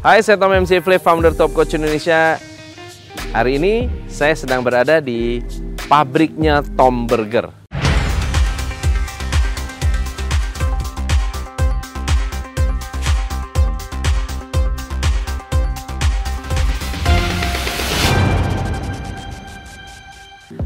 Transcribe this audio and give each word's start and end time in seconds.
Hai, 0.00 0.24
saya 0.24 0.40
Tom 0.40 0.48
MC 0.48 0.80
Flip, 0.80 0.96
founder 0.96 1.36
Top 1.36 1.52
Coach 1.52 1.76
Indonesia. 1.76 2.40
Hari 3.36 3.60
ini 3.60 3.84
saya 4.08 4.32
sedang 4.32 4.64
berada 4.64 4.96
di 4.96 5.44
pabriknya 5.92 6.64
Tom 6.72 7.04
Burger. 7.04 7.52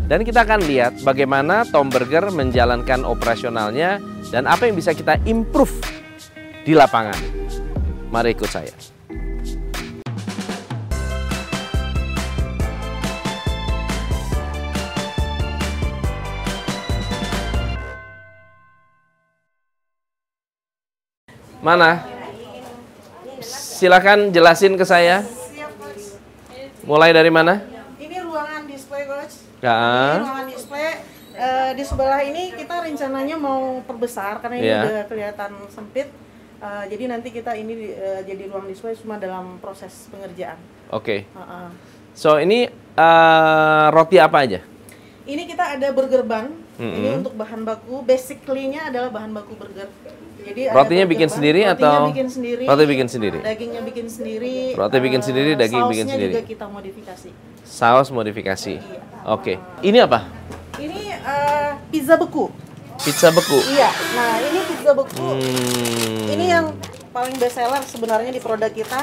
Dan 0.07 0.23
kita 0.23 0.47
akan 0.47 0.63
lihat 0.63 1.03
bagaimana 1.03 1.67
Tom 1.75 1.91
Burger 1.91 2.31
menjalankan 2.31 3.03
operasionalnya 3.03 3.99
dan 4.31 4.47
apa 4.47 4.71
yang 4.71 4.79
bisa 4.79 4.95
kita 4.95 5.19
improve 5.27 5.75
di 6.63 6.71
lapangan. 6.71 7.19
Mari 8.15 8.31
ikut 8.31 8.47
saya. 8.47 8.94
Mana? 21.65 22.05
Silakan 23.41 24.29
jelasin 24.29 24.77
ke 24.77 24.85
saya. 24.85 25.25
Mulai 26.85 27.17
dari 27.17 27.33
mana? 27.33 27.65
Ini 27.97 28.21
ruangan 28.21 28.69
display, 28.69 29.09
coach. 29.09 29.41
Ya. 29.65 29.73
Ini 29.73 30.21
ruangan 30.21 30.47
display. 30.53 30.89
Eh, 31.35 31.71
di 31.75 31.83
sebelah 31.83 32.21
ini 32.21 32.53
kita 32.53 32.85
rencananya 32.85 33.35
mau 33.35 33.81
perbesar 33.83 34.39
karena 34.39 34.57
ini 34.61 34.69
Iya. 34.69 34.81
udah 34.85 35.03
kelihatan 35.09 35.51
sempit. 35.73 36.13
Eh, 36.61 36.85
jadi 36.93 37.05
nanti 37.09 37.33
kita 37.33 37.57
ini 37.57 37.91
eh, 37.91 38.21
jadi 38.23 38.53
ruang 38.53 38.69
display 38.69 38.93
cuma 38.95 39.17
dalam 39.17 39.57
proses 39.59 40.07
pengerjaan. 40.13 40.61
Oke. 40.93 41.25
Heeh. 41.25 41.67
So 42.13 42.37
ini 42.37 42.69
eh, 42.95 43.87
roti 43.89 44.21
apa 44.21 44.45
aja? 44.45 44.61
Ini 45.25 45.49
kita 45.49 45.81
ada 45.81 45.89
burger 45.91 46.23
bun. 46.23 46.61
Ini 46.77 46.85
Mm-mm. 47.09 47.19
untuk 47.25 47.35
bahan 47.35 47.65
baku. 47.65 48.05
Basically-nya 48.05 48.93
adalah 48.93 49.09
bahan 49.09 49.33
baku 49.33 49.57
burger. 49.57 49.89
Jadi 50.45 50.61
Rotinya 50.69 51.07
bikin 51.09 51.29
sendiri 51.33 51.61
rotinya 51.65 51.89
atau- 51.97 52.09
bikin 52.13 52.29
sendiri? 52.29 52.65
Roti 52.69 52.85
bikin 52.85 53.09
sendiri. 53.09 53.39
Dagingnya 53.41 53.83
bikin 53.83 54.07
sendiri. 54.07 54.55
Roti 54.77 54.99
bikin 55.01 55.21
eh, 55.21 55.25
sendiri, 55.25 55.51
daging 55.57 55.85
bikin 55.89 56.07
sendiri. 56.07 56.33
juga 56.37 56.45
kita 56.45 56.67
modifikasi. 56.69 57.29
Saus 57.65 58.09
modifikasi. 58.13 58.75
Iya. 58.77 59.01
Oke. 59.25 59.57
Ini 59.81 60.05
apa? 60.05 60.29
Ini 60.77 61.01
eh, 61.17 61.71
pizza 61.89 62.21
beku. 62.21 62.53
Pizza 63.01 63.33
beku. 63.33 63.59
Iya. 63.73 63.89
Nah, 64.15 64.33
ini 64.45 64.61
pizza 64.69 64.91
beku. 64.93 65.27
Hmm. 65.33 66.29
Ini 66.29 66.45
yang 66.47 66.67
paling 67.11 67.35
best 67.41 67.57
seller 67.57 67.83
sebenarnya 67.83 68.29
di 68.29 68.39
produk 68.39 68.69
kita. 68.69 69.01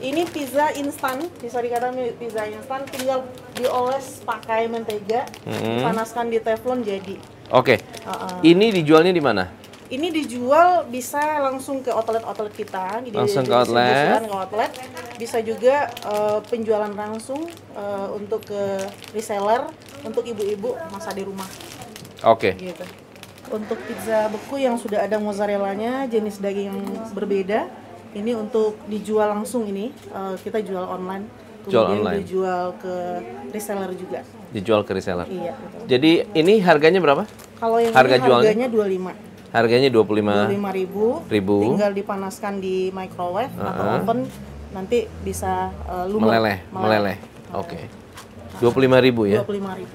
Ini 0.00 0.26
pizza 0.28 0.68
instan, 0.74 1.22
bisa 1.38 1.60
dikatakan 1.60 1.96
pizza 2.18 2.44
instan, 2.44 2.84
tinggal 2.88 3.24
dioles 3.54 4.20
pakai 4.20 4.66
mentega, 4.66 5.24
Mm-mm. 5.46 5.80
dipanaskan 5.80 6.28
di 6.28 6.42
teflon 6.42 6.84
jadi. 6.84 7.16
Oke. 7.48 7.80
Uh-uh. 8.04 8.42
Ini 8.42 8.74
dijualnya 8.74 9.14
di 9.14 9.22
mana? 9.22 9.63
Ini 9.84 10.08
dijual 10.08 10.88
bisa 10.88 11.20
langsung 11.42 11.84
ke 11.84 11.92
outlet-outlet 11.92 12.52
kita, 12.52 13.04
jadi 13.04 13.12
Langsung 13.14 13.44
ke 13.44 13.52
outlet. 13.52 14.20
ke 14.22 14.32
outlet. 14.32 14.70
Bisa 15.14 15.38
juga 15.38 15.86
eh, 15.86 16.38
penjualan 16.42 16.88
langsung 16.88 17.44
eh, 17.70 18.08
untuk 18.10 18.44
ke 18.44 18.80
reseller, 19.12 19.68
untuk 20.00 20.24
ibu-ibu 20.24 20.72
masa 20.88 21.12
di 21.12 21.20
rumah. 21.20 21.46
Oke. 22.24 22.56
gitu. 22.56 22.84
Untuk 23.52 23.76
pizza 23.84 24.32
beku 24.32 24.56
yang 24.56 24.80
sudah 24.80 25.04
ada 25.04 25.20
mozzarellanya, 25.20 26.08
jenis 26.08 26.40
daging 26.40 26.72
yang 26.72 26.80
berbeda, 27.12 27.68
ini 28.14 28.32
untuk 28.32 28.80
dijual 28.88 29.36
langsung 29.36 29.68
ini 29.68 29.92
eh, 30.10 30.34
kita 30.40 30.64
jual 30.64 30.80
online, 30.82 31.28
Jual 31.64 31.92
online. 31.94 32.24
dijual 32.24 32.72
ke 32.76 32.94
reseller 33.52 33.92
juga. 33.92 34.24
Dijual 34.48 34.80
ke 34.80 34.96
reseller. 34.96 35.28
Iya. 35.28 35.52
betul. 35.52 35.80
Jadi 35.86 36.12
ini 36.32 36.54
harganya 36.58 37.00
berapa? 37.00 37.28
Kalau 37.54 37.78
yang 37.78 37.92
Harga 37.92 38.16
ini 38.16 38.24
jualnya? 38.24 38.48
harganya 38.48 38.68
25 38.68 39.23
Harganya 39.54 39.86
25. 39.86 40.50
25 40.50 40.74
ribu, 40.74 41.22
Ribu. 41.30 41.56
tinggal 41.62 41.94
dipanaskan 41.94 42.58
di 42.58 42.90
microwave 42.90 43.54
atau 43.54 43.84
Uh-uh. 43.86 43.98
oven, 44.02 44.18
nanti 44.74 45.06
bisa 45.22 45.70
eh, 45.86 46.10
lumer, 46.10 46.42
Meleleh, 46.42 46.58
meleleh. 46.74 47.16
Oke. 47.54 47.86
25.000 48.58 49.30
ya. 49.30 49.46
25 49.46 49.78
ribu. 49.78 49.94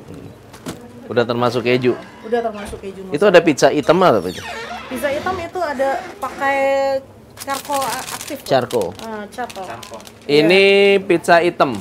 Udah 1.11 1.23
termasuk 1.27 1.61
keju. 1.67 1.91
Udah 2.23 2.39
termasuk 2.39 2.79
keju 2.79 3.01
Itu 3.11 3.27
ada 3.27 3.43
pizza 3.43 3.67
hitam 3.67 3.99
atau 3.99 4.23
apa 4.23 4.31
itu? 4.31 4.39
Pizza 4.87 5.11
hitam 5.11 5.35
itu 5.35 5.59
ada 5.59 5.89
pakai 6.23 6.57
charcoal 7.35 7.83
aktif. 7.83 8.37
Charcoal. 8.47 8.95
Ah, 9.03 9.27
charcoal. 9.27 9.67
Ini 10.23 10.63
pizza 11.03 11.43
hitam. 11.43 11.75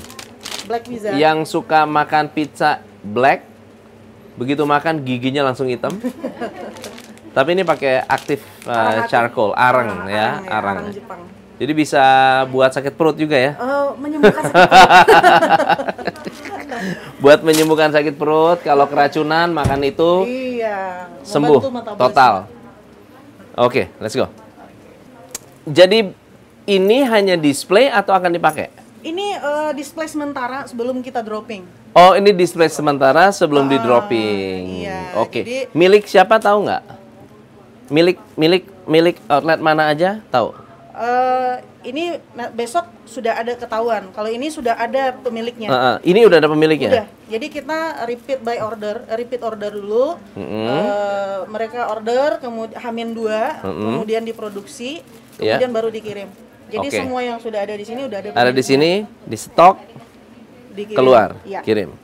Black 0.66 0.82
pizza. 0.82 1.14
Yang 1.14 1.46
suka 1.46 1.86
makan 1.86 2.26
pizza 2.26 2.82
black, 3.06 3.46
begitu 4.34 4.66
makan 4.66 5.06
giginya 5.06 5.46
langsung 5.46 5.70
hitam. 5.70 5.94
Tapi 7.28 7.48
ini 7.52 7.62
pakai 7.62 8.02
aktif 8.02 8.40
uh, 8.64 8.72
Arang 8.72 9.06
charcoal, 9.06 9.50
arang 9.52 9.88
Ah, 9.88 10.04
ya, 10.04 10.14
ya, 10.14 10.26
arang. 10.48 10.76
arang 10.82 10.90
Jepang. 10.90 11.20
Jadi 11.58 11.72
bisa 11.74 12.02
buat 12.46 12.70
sakit 12.70 12.94
perut 12.94 13.14
juga 13.14 13.34
ya. 13.34 13.52
Eh, 13.52 13.88
menyembuhkan 13.98 14.42
sakit 14.44 14.70
Buat 17.18 17.40
menyembuhkan 17.42 17.90
sakit 17.90 18.14
perut, 18.14 18.62
kalau 18.62 18.86
keracunan 18.86 19.50
makan 19.50 19.82
itu 19.82 20.22
Iya. 20.24 21.10
sembuh 21.20 21.58
total. 21.96 22.46
Oke, 23.56 23.90
let's 23.98 24.14
go. 24.14 24.30
Jadi 25.66 26.14
ini 26.64 26.98
hanya 27.02 27.34
display 27.34 27.90
atau 27.90 28.14
akan 28.14 28.30
dipakai? 28.30 28.70
Ini 29.00 29.26
eh, 29.34 29.70
display 29.74 30.06
sementara 30.06 30.62
sebelum 30.64 31.02
kita 31.02 31.20
dropping. 31.20 31.66
Oh, 31.90 32.14
ini 32.14 32.30
display 32.30 32.68
sementara 32.68 33.32
sebelum 33.32 33.66
di 33.66 33.74
dropping. 33.76 34.86
iya, 34.86 35.18
Oke. 35.18 35.42
jadi- 35.42 35.66
Milik 35.72 36.06
siapa 36.06 36.38
tahu 36.38 36.70
nggak? 36.70 36.82
Milik 37.88 38.21
milik 38.37 38.65
milik 38.84 39.16
outlet 39.26 39.59
mana 39.59 39.88
aja? 39.88 40.21
Tahu? 40.28 40.53
Eh, 40.99 41.54
ini 41.87 42.19
besok 42.53 42.84
sudah 43.06 43.38
ada 43.38 43.54
ketahuan. 43.54 44.10
Kalau 44.10 44.26
ini 44.26 44.50
sudah 44.50 44.75
ada 44.75 45.15
pemiliknya. 45.15 45.71
Heeh, 45.71 45.97
ini 46.10 46.26
udah 46.26 46.43
ada 46.43 46.50
pemiliknya. 46.50 46.91
Udah. 46.91 47.06
Jadi 47.31 47.47
kita 47.49 47.78
repeat 48.04 48.43
by 48.43 48.59
order, 48.59 49.06
repeat 49.09 49.41
order 49.41 49.71
dulu. 49.71 50.19
Mm-mm. 50.34 50.69
Eh, 50.69 51.38
mereka 51.47 51.87
order, 51.88 52.43
kemudian 52.43 52.76
hamin 52.76 53.15
dua, 53.15 53.62
Mm-mm. 53.62 53.94
kemudian 53.94 54.26
diproduksi, 54.26 55.00
Iya. 55.38 55.56
kemudian 55.56 55.70
baru 55.70 55.88
dikirim. 55.88 56.28
Jadi 56.69 56.88
Oke. 56.91 56.99
semua 56.99 57.20
yang 57.22 57.38
sudah 57.41 57.62
ada 57.62 57.72
di 57.72 57.87
sini 57.87 58.05
udah 58.05 58.19
ada. 58.19 58.28
Ada 58.34 58.53
di 58.53 58.60
sini, 58.60 58.91
di 59.22 59.37
stok, 59.38 59.78
Dikirim. 60.75 60.99
keluar, 60.99 61.38
Iya. 61.47 61.62
kirim. 61.62 61.94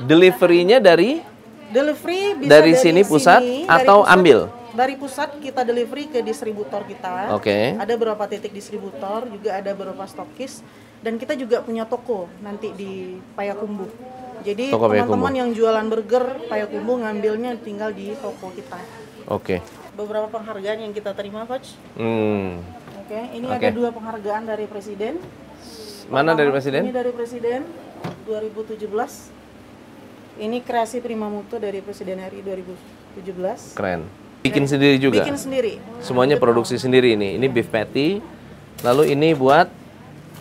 Deliverynya 0.00 0.78
dari 0.78 1.20
Delivery 1.66 2.38
bisa 2.38 2.48
Dari 2.48 2.72
sini 2.78 3.02
pusat 3.02 3.42
sini, 3.42 3.66
atau 3.66 4.00
dari 4.00 4.06
pusat- 4.06 4.14
ambil? 4.14 4.38
Dari 4.76 4.94
pusat 5.00 5.40
kita 5.40 5.64
delivery 5.64 6.12
ke 6.12 6.20
distributor 6.20 6.84
kita. 6.84 7.32
Oke. 7.32 7.72
Ada 7.80 7.96
beberapa 7.96 8.28
titik 8.28 8.52
distributor, 8.52 9.24
juga 9.24 9.56
ada 9.56 9.72
beberapa 9.72 10.04
stokis 10.04 10.60
dan 11.00 11.16
kita 11.16 11.32
juga 11.32 11.64
punya 11.64 11.88
toko 11.88 12.28
nanti 12.44 12.76
di 12.76 13.16
Payakumbuh. 13.32 13.88
Jadi 14.44 14.68
teman-teman 14.68 15.32
yang 15.32 15.50
jualan 15.56 15.86
burger 15.88 16.44
Payakumbuh 16.52 17.08
ngambilnya 17.08 17.56
tinggal 17.64 17.96
di 17.96 18.12
toko 18.20 18.52
kita. 18.52 18.76
Oke. 19.32 19.64
Beberapa 19.96 20.28
penghargaan 20.28 20.84
yang 20.84 20.92
kita 20.92 21.16
terima, 21.16 21.48
coach. 21.48 21.72
Hmm. 21.96 22.60
Oke, 23.00 23.20
ini 23.32 23.48
Oke. 23.48 23.64
ada 23.64 23.68
dua 23.72 23.88
penghargaan 23.96 24.44
dari 24.44 24.68
presiden. 24.68 25.16
Mana 26.12 26.36
dari 26.36 26.52
presiden? 26.52 26.84
Ini 26.84 26.92
dari 26.92 27.16
presiden 27.16 27.64
2017. 28.28 28.84
Ini 30.36 30.60
kreasi 30.60 31.00
Prima 31.00 31.32
Mutu 31.32 31.56
dari 31.56 31.80
Presiden 31.80 32.20
RI 32.20 32.44
2017. 32.44 33.72
Keren. 33.72 34.25
Bikin 34.46 34.64
sendiri 34.70 34.96
juga. 35.02 35.22
Bikin 35.26 35.38
sendiri. 35.38 35.72
Semuanya 36.00 36.36
produksi 36.38 36.78
sendiri 36.78 37.18
ini. 37.18 37.36
Ini 37.36 37.46
beef 37.50 37.68
patty. 37.68 38.22
Lalu 38.84 39.12
ini 39.16 39.32
buat 39.32 39.68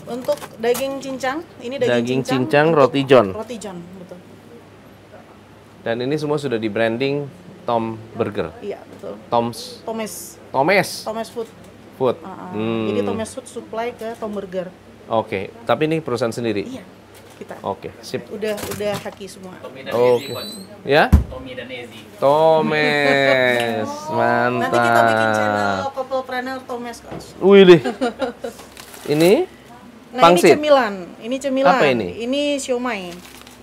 Untuk 0.05 0.37
daging 0.61 1.01
cincang, 1.01 1.41
ini 1.65 1.81
Daging 1.81 1.89
daging, 1.89 2.21
cincang 2.21 2.67
untuk 2.69 2.93
roti 2.93 3.01
john. 3.09 3.33
Roti 3.33 3.57
john, 3.57 3.81
betul. 3.97 4.21
dan 5.81 5.97
ini 5.97 6.13
semua 6.13 6.37
sudah 6.37 6.61
di 6.61 6.69
branding 6.69 7.25
Tom 7.65 7.97
Burger. 8.13 8.53
Iya, 8.61 8.85
betul. 8.85 9.17
Tom's 9.33 9.81
Tomes, 9.81 10.37
Tomes 10.53 10.89
Tomes 11.01 11.29
Food. 11.33 11.49
Food. 11.97 12.21
Ah, 12.21 12.29
ah. 12.29 12.49
Hmm. 12.53 12.85
Jadi 12.93 13.01
Tomes 13.01 13.29
Food 13.33 13.47
supply 13.49 13.97
ke 13.97 14.13
Tom 14.21 14.29
Burger. 14.29 14.69
Oke, 15.09 15.49
tapi 15.65 15.89
ini 15.89 15.97
perusahaan 16.05 16.33
sendiri. 16.33 16.69
Iya, 16.69 16.85
kita. 17.35 17.55
Oke, 17.61 17.91
sip. 17.99 18.25
Udah 18.31 18.55
udah 18.55 18.93
haki 19.03 19.25
semua. 19.27 19.53
Oke. 19.91 20.31
Ya? 20.87 21.11
Tommy 21.27 21.51
dan 21.53 21.67
Ezi. 21.67 22.01
Tomes. 22.17 23.89
Nanti 24.15 24.77
kita 24.79 25.01
bikin 25.03 25.29
channel 25.35 25.61
Mantap. 25.61 25.93
Couple 25.93 26.21
Tomes 26.63 26.97
Coach. 27.03 27.27
Wih 27.43 27.61
deh. 27.67 27.81
Ini 29.15 29.33
Nah, 30.15 30.31
Pangsit. 30.31 30.47
ini 30.47 30.55
cemilan. 30.55 30.93
Ini 31.19 31.35
cemilan. 31.43 31.75
Apa 31.75 31.85
ini? 31.91 32.07
Ini 32.23 32.41
siomay. 32.55 33.11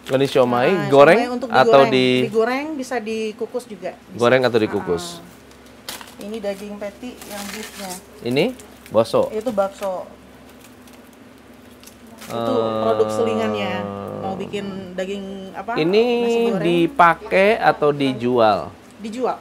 ini 0.02 0.26
siomay 0.28 0.68
Nah, 0.68 0.92
goreng 0.92 1.16
siomay 1.25 1.32
untuk 1.32 1.48
atau 1.48 1.64
digoreng. 1.64 1.88
di 1.88 2.06
digoreng 2.28 2.66
bisa 2.76 2.96
dikukus 3.00 3.64
juga. 3.64 3.96
Bisa. 3.96 4.20
goreng 4.20 4.42
atau 4.44 4.58
dikukus? 4.60 5.25
Ini 6.20 6.36
daging 6.44 6.76
patty 6.76 7.16
yang 7.32 7.42
beefnya. 7.56 7.90
Ini 8.20 8.44
boso. 8.92 9.32
Itu 9.32 9.48
bakso. 9.48 10.04
Itu 12.28 12.54
produk 12.82 13.08
selingannya. 13.10 13.74
Mau 14.22 14.34
bikin 14.38 14.94
daging 14.94 15.50
apa? 15.56 15.74
Ini 15.74 16.04
dipakai 16.62 17.58
atau 17.58 17.90
dijual? 17.90 18.70
dijual. 19.02 19.38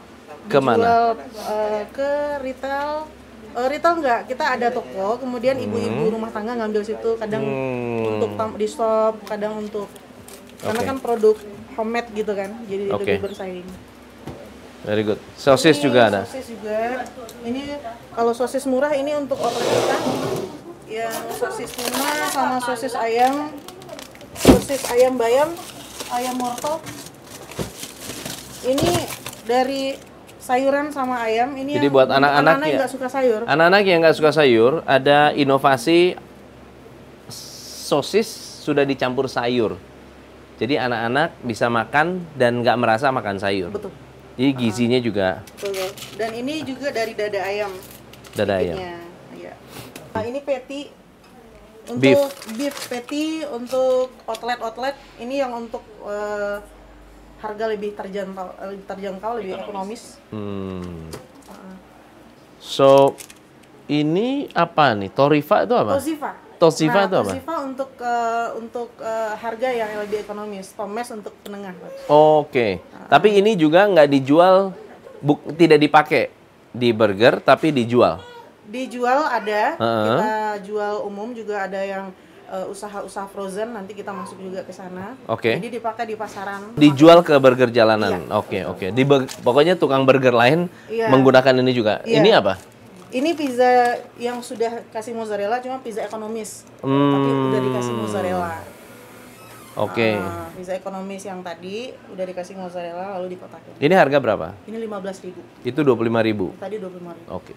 Ke 0.49 0.57
mana? 0.57 0.81
Dijual 0.81 1.07
eh, 1.45 1.83
ke 1.93 2.09
retail. 2.41 3.05
Eh, 3.51 3.67
retail 3.67 3.93
enggak, 3.99 4.19
kita 4.31 4.43
ada 4.57 4.67
toko, 4.71 5.19
kemudian 5.21 5.59
ibu-ibu 5.59 6.07
rumah 6.09 6.31
tangga 6.31 6.55
ngambil 6.55 6.81
situ, 6.87 7.19
kadang 7.19 7.43
Hmm. 7.43 8.15
untuk 8.17 8.31
di 8.55 8.63
shop, 8.65 9.21
kadang 9.27 9.59
untuk 9.59 9.91
karena 10.63 10.81
Oke. 10.81 10.87
kan 10.87 10.97
produk 11.03 11.35
homemade 11.75 12.09
gitu 12.15 12.31
kan, 12.31 12.49
jadi 12.65 12.85
lebih 12.95 13.27
bersaing. 13.27 13.67
Very 14.81 15.03
good. 15.05 15.19
Sosis 15.37 15.77
Ini 15.77 15.83
juga 15.83 15.99
ada. 16.09 16.21
Sosis 16.25 16.47
juga. 16.57 17.05
Ini 17.45 17.61
kalau 18.17 18.33
sosis 18.33 18.65
murah 18.65 18.95
ini 18.97 19.13
untuk 19.13 19.37
outlet 19.37 19.67
kita. 19.67 19.97
Yang 20.91 21.39
sosis 21.39 21.71
tuna 21.71 22.27
sama 22.35 22.59
sosis 22.59 22.91
ayam, 22.99 23.55
sosis 24.35 24.83
ayam 24.91 25.15
bayam, 25.15 25.55
ayam 26.11 26.35
wortel. 26.35 26.83
Ini 28.67 28.91
dari 29.47 29.95
sayuran 30.35 30.91
sama 30.91 31.23
ayam. 31.23 31.55
Ini 31.55 31.79
Jadi 31.79 31.87
yang 31.87 31.95
buat 31.95 32.11
anak-anak 32.11 32.35
anak-anak 32.43 32.59
ya. 32.59 32.67
yang 32.67 32.79
nggak 32.83 32.91
suka 32.91 33.07
sayur. 33.07 33.39
Anak-anak 33.47 33.81
yang 33.87 33.99
nggak 34.03 34.17
suka 34.19 34.31
sayur, 34.35 34.71
ada 34.83 35.31
inovasi 35.31 36.19
sosis 37.87 38.27
sudah 38.59 38.83
dicampur 38.83 39.31
sayur. 39.31 39.79
Jadi 40.59 40.75
anak-anak 40.75 41.39
bisa 41.47 41.71
makan 41.71 42.19
dan 42.35 42.59
nggak 42.59 42.75
merasa 42.75 43.15
makan 43.15 43.39
sayur. 43.39 43.71
Betul. 43.71 43.95
Jadi 44.35 44.51
gizinya 44.59 44.99
juga 44.99 45.39
Betul. 45.55 45.87
Dan 46.19 46.35
ini 46.35 46.67
juga 46.67 46.91
dari 46.91 47.15
dada 47.15 47.39
ayam. 47.47 47.71
dada 48.35 48.59
ayam. 48.59 49.10
Nah, 50.11 50.23
ini 50.27 50.39
patty 50.43 50.91
untuk 51.89 52.29
Beef. 52.29 52.57
beef, 52.57 52.75
patty 52.87 53.41
untuk 53.49 54.13
outlet-outlet 54.29 54.95
ini 55.17 55.41
yang 55.41 55.51
untuk 55.55 55.81
eh, 56.05 56.61
harga 57.41 57.65
lebih 57.73 57.97
terjangkau, 57.97 58.47
lebih 58.69 58.85
terjangkau, 58.85 59.31
lebih 59.41 59.53
ekonomis. 59.57 60.21
Hmm. 60.29 61.09
So 62.61 63.17
ini 63.89 64.45
apa 64.53 64.93
nih? 64.93 65.09
Torifa 65.09 65.65
itu 65.65 65.73
apa? 65.73 65.97
Tosiva. 65.97 66.31
Tosiva 66.61 66.99
nah, 67.01 67.07
itu 67.09 67.15
apa? 67.17 67.31
Tosiva 67.33 67.55
untuk 67.65 67.91
eh, 67.97 68.49
untuk 68.61 68.89
eh, 69.01 69.33
harga 69.41 69.69
yang 69.73 69.89
lebih 70.05 70.21
ekonomis. 70.21 70.69
Tomes 70.77 71.09
untuk 71.09 71.33
penengah. 71.41 71.73
Oke. 72.07 72.79
Tapi 73.09 73.41
ini 73.41 73.57
juga 73.57 73.89
nggak 73.89 74.07
dijual, 74.07 74.71
buk, 75.19 75.57
tidak 75.57 75.81
dipakai 75.81 76.29
di 76.71 76.93
burger, 76.93 77.41
tapi 77.41 77.73
dijual. 77.73 78.30
Dijual 78.71 79.19
ada, 79.21 79.75
Heeh. 79.75 80.05
kita 80.07 80.31
jual 80.63 80.95
umum 81.03 81.29
juga 81.31 81.67
ada 81.67 81.77
yang 81.77 82.09
eh, 82.47 82.65
usaha-usaha 82.65 83.27
frozen 83.27 83.71
nanti 83.71 83.91
kita 83.91 84.11
masuk 84.11 84.35
juga 84.37 84.63
ke 84.63 84.71
sana. 84.71 85.15
Oke. 85.25 85.55
Jadi 85.55 85.71
dipakai 85.73 86.03
di 86.03 86.15
pasaran. 86.15 86.71
Dijual 86.73 87.19
ke 87.19 87.35
burger 87.35 87.67
jalanan. 87.69 88.27
Oke, 88.29 88.63
oke. 88.65 88.89
Di 88.89 89.03
bur- 89.03 89.27
pokoknya 89.39 89.75
tukang 89.75 90.03
burger 90.03 90.31
lain 90.31 90.71
Iya. 90.87 91.07
menggunakan 91.07 91.51
ini 91.57 91.71
juga. 91.71 91.99
Iya. 92.01 92.19
Ini 92.19 92.29
apa? 92.33 92.55
Ini 93.07 93.35
pizza 93.35 93.67
yang 94.15 94.39
sudah 94.39 94.87
kasih 94.87 95.11
mozzarella 95.11 95.59
cuma 95.59 95.79
pizza 95.79 95.99
ekonomis. 95.99 96.63
Tapi 96.79 96.87
Hmm. 96.87 97.51
udah 97.51 97.59
dikasih 97.61 97.93
mozzarella. 97.93 98.55
Oke. 99.71 100.15
Nah, 100.15 100.51
pizza 100.51 100.75
ekonomis 100.75 101.23
yang 101.23 101.39
tadi 101.39 101.91
udah 102.07 102.25
dikasih 102.25 102.55
mozzarella 102.55 103.15
lalu 103.15 103.35
dikotakin. 103.35 103.79
Ini 103.79 103.95
harga 103.95 104.19
berapa? 104.19 104.47
Ini 104.63 104.75
15.000. 104.77 105.39
Itu 105.63 105.79
25.000. 105.81 106.51
Tadi 106.57 106.75
25.000. 106.75 107.31
Oke. 107.31 107.55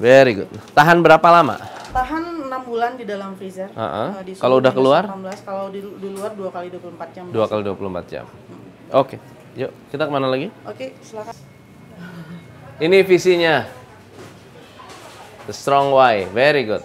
Very 0.00 0.32
good. 0.32 0.48
Tahan 0.72 1.04
berapa 1.04 1.28
lama? 1.28 1.60
Tahan 1.92 2.48
6 2.48 2.64
bulan 2.64 2.96
di 2.96 3.04
dalam 3.04 3.36
freezer. 3.36 3.68
Heeh. 3.68 4.08
Eh, 4.16 4.22
di 4.24 4.32
suhu 4.32 4.42
Kalau 4.42 4.56
udah 4.56 4.72
keluar? 4.72 5.02
18. 5.04 5.44
Kalau 5.44 5.68
di, 5.68 5.84
di 5.84 6.08
luar 6.08 6.32
2 6.32 6.48
kali 6.48 6.66
24 6.72 7.12
jam. 7.12 7.24
Dua 7.28 7.44
kali 7.44 7.60
24 7.62 8.08
jam. 8.08 8.24
Oke. 8.90 9.20
Yuk, 9.60 9.68
kita 9.92 10.08
ke 10.08 10.12
mana 10.14 10.32
lagi? 10.32 10.48
Oke, 10.64 10.96
silakan. 11.04 11.36
Ini 12.80 12.98
visinya. 13.04 13.68
The 15.44 15.52
strong 15.52 15.92
why. 15.92 16.24
Very 16.32 16.64
good. 16.64 16.80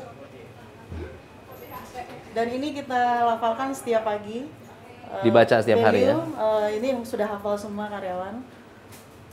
Dan 2.35 2.51
ini 2.51 2.75
kita 2.75 2.99
lafalkan 3.31 3.71
setiap 3.71 4.03
pagi. 4.03 4.43
Eh, 4.43 5.21
Dibaca 5.23 5.63
setiap 5.63 5.87
hari 5.87 6.03
ya? 6.03 6.19
eh, 6.19 6.67
ini 6.75 6.91
yang 6.91 7.01
sudah 7.07 7.31
hafal 7.31 7.55
semua 7.55 7.87
karyawan. 7.87 8.43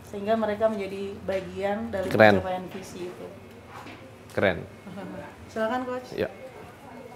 Sehingga 0.07 0.39
mereka 0.39 0.71
menjadi 0.71 1.19
bagian 1.27 1.91
dari 1.91 2.07
Keren. 2.07 2.39
pencapaian 2.39 2.65
visi 2.71 3.11
itu. 3.11 3.27
Keren. 4.33 4.59
Silakan 5.47 5.85
coach. 5.85 6.17
Ya. 6.17 6.29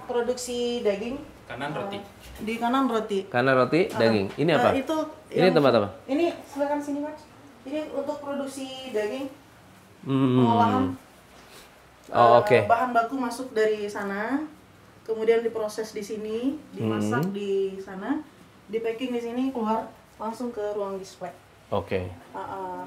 Produksi 0.06 0.84
daging 0.84 1.16
kanan 1.46 1.70
roti 1.70 1.98
di 2.42 2.54
kanan 2.58 2.86
roti. 2.86 3.24
Karena 3.26 3.54
roti, 3.54 3.86
daging. 3.88 4.26
Ini 4.34 4.50
Eh, 4.50 4.56
apa? 4.56 4.70
itu 4.74 4.96
Ini 5.26 5.48
tempat 5.50 5.72
apa? 5.74 5.88
Ini 6.06 6.30
silakan 6.44 6.78
sini 6.78 7.00
coach. 7.02 7.22
Ini 7.64 7.90
untuk 7.90 8.20
produksi 8.20 8.92
daging 8.92 9.26
Hmm. 10.06 10.38
pengolahan. 10.38 10.84
Oh, 12.08 12.14
Eh, 12.14 12.32
oke. 12.38 12.58
Bahan 12.70 12.94
baku 12.94 13.18
masuk 13.18 13.50
dari 13.50 13.90
sana, 13.90 14.46
kemudian 15.02 15.42
diproses 15.42 15.90
di 15.90 15.98
sini, 15.98 16.38
dimasak 16.70 17.26
Hmm. 17.26 17.34
di 17.34 17.74
sana, 17.82 18.22
di 18.70 18.78
packing 18.78 19.10
di 19.10 19.20
sini, 19.20 19.42
keluar 19.50 19.90
langsung 20.14 20.54
ke 20.54 20.62
ruang 20.72 20.94
display. 20.96 21.34
Oke. 21.68 22.06
Ah, 22.30 22.38
ah. 22.38 22.80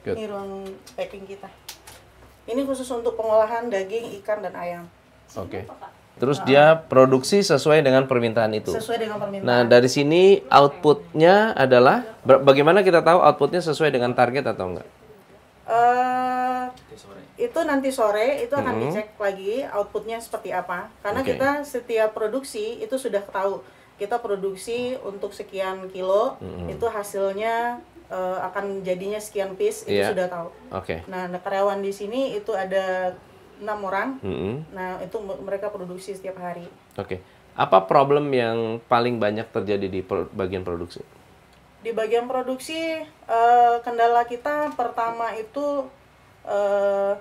Good. 0.00 0.16
Ini 0.16 0.24
ruang 0.28 0.64
packing 0.96 1.24
kita. 1.24 1.48
Ini 2.44 2.60
khusus 2.68 2.88
untuk 2.92 3.16
pengolahan 3.16 3.72
daging, 3.72 4.12
ikan, 4.20 4.44
dan 4.44 4.54
ayam. 4.56 4.84
Oke. 5.36 5.64
Terus 6.14 6.38
dia 6.46 6.78
produksi 6.86 7.42
sesuai 7.42 7.82
dengan 7.82 8.06
permintaan 8.06 8.54
itu. 8.54 8.70
Sesuai 8.70 9.02
dengan 9.02 9.18
permintaan. 9.18 9.48
Nah, 9.48 9.60
dari 9.66 9.90
sini 9.90 10.46
outputnya 10.46 11.58
adalah 11.58 12.06
bagaimana 12.22 12.86
kita 12.86 13.02
tahu 13.02 13.18
outputnya 13.18 13.58
sesuai 13.58 13.90
dengan 13.90 14.14
target 14.14 14.46
atau 14.46 14.70
enggak? 14.70 14.88
Eh, 15.64 16.64
itu 17.34 17.58
nanti 17.66 17.90
sore 17.90 18.46
itu 18.46 18.54
akan 18.54 18.78
dicek 18.78 19.18
lagi 19.18 19.66
outputnya 19.66 20.22
seperti 20.22 20.54
apa 20.54 20.86
karena 21.02 21.20
Oke. 21.24 21.34
kita 21.34 21.50
setiap 21.66 22.14
produksi 22.14 22.78
itu 22.78 22.94
sudah 22.94 23.24
tahu 23.26 23.58
kita 23.98 24.22
produksi 24.22 24.94
untuk 25.02 25.34
sekian 25.34 25.90
kilo 25.90 26.38
itu 26.70 26.86
hasilnya 26.86 27.82
eh, 28.06 28.38
akan 28.42 28.80
jadinya 28.80 29.16
sekian 29.16 29.54
piece 29.54 29.84
itu 29.84 29.96
Iya. 29.96 30.10
sudah 30.10 30.26
tahu 30.26 30.48
Oke. 30.70 31.02
nah 31.06 31.24
nah, 31.24 31.38
karyawan 31.38 31.78
di 31.78 31.90
sini 31.90 32.34
itu 32.34 32.50
ada 32.50 33.16
enam 33.56 33.78
orang 33.82 34.18
Mm-mm. 34.20 34.66
nah 34.70 34.98
itu 34.98 35.14
mereka 35.40 35.68
produksi 35.68 36.12
setiap 36.12 36.36
hari 36.36 36.66
Oke. 36.94 37.18
Apa 37.54 37.82
problem 37.82 38.26
yang 38.28 38.58
paling 38.84 39.16
banyak 39.16 39.46
terjadi 39.48 39.86
di 39.86 40.00
pro- 40.00 40.26
bagian 40.28 40.62
produksi? 40.62 40.98
di 41.80 41.92
bagian 41.92 42.24
produksi 42.24 42.96
eh, 43.04 43.74
kendala 43.80 44.24
kita 44.24 44.72
pertama 44.72 45.30
itu 45.32 45.84
eh, 46.42 47.12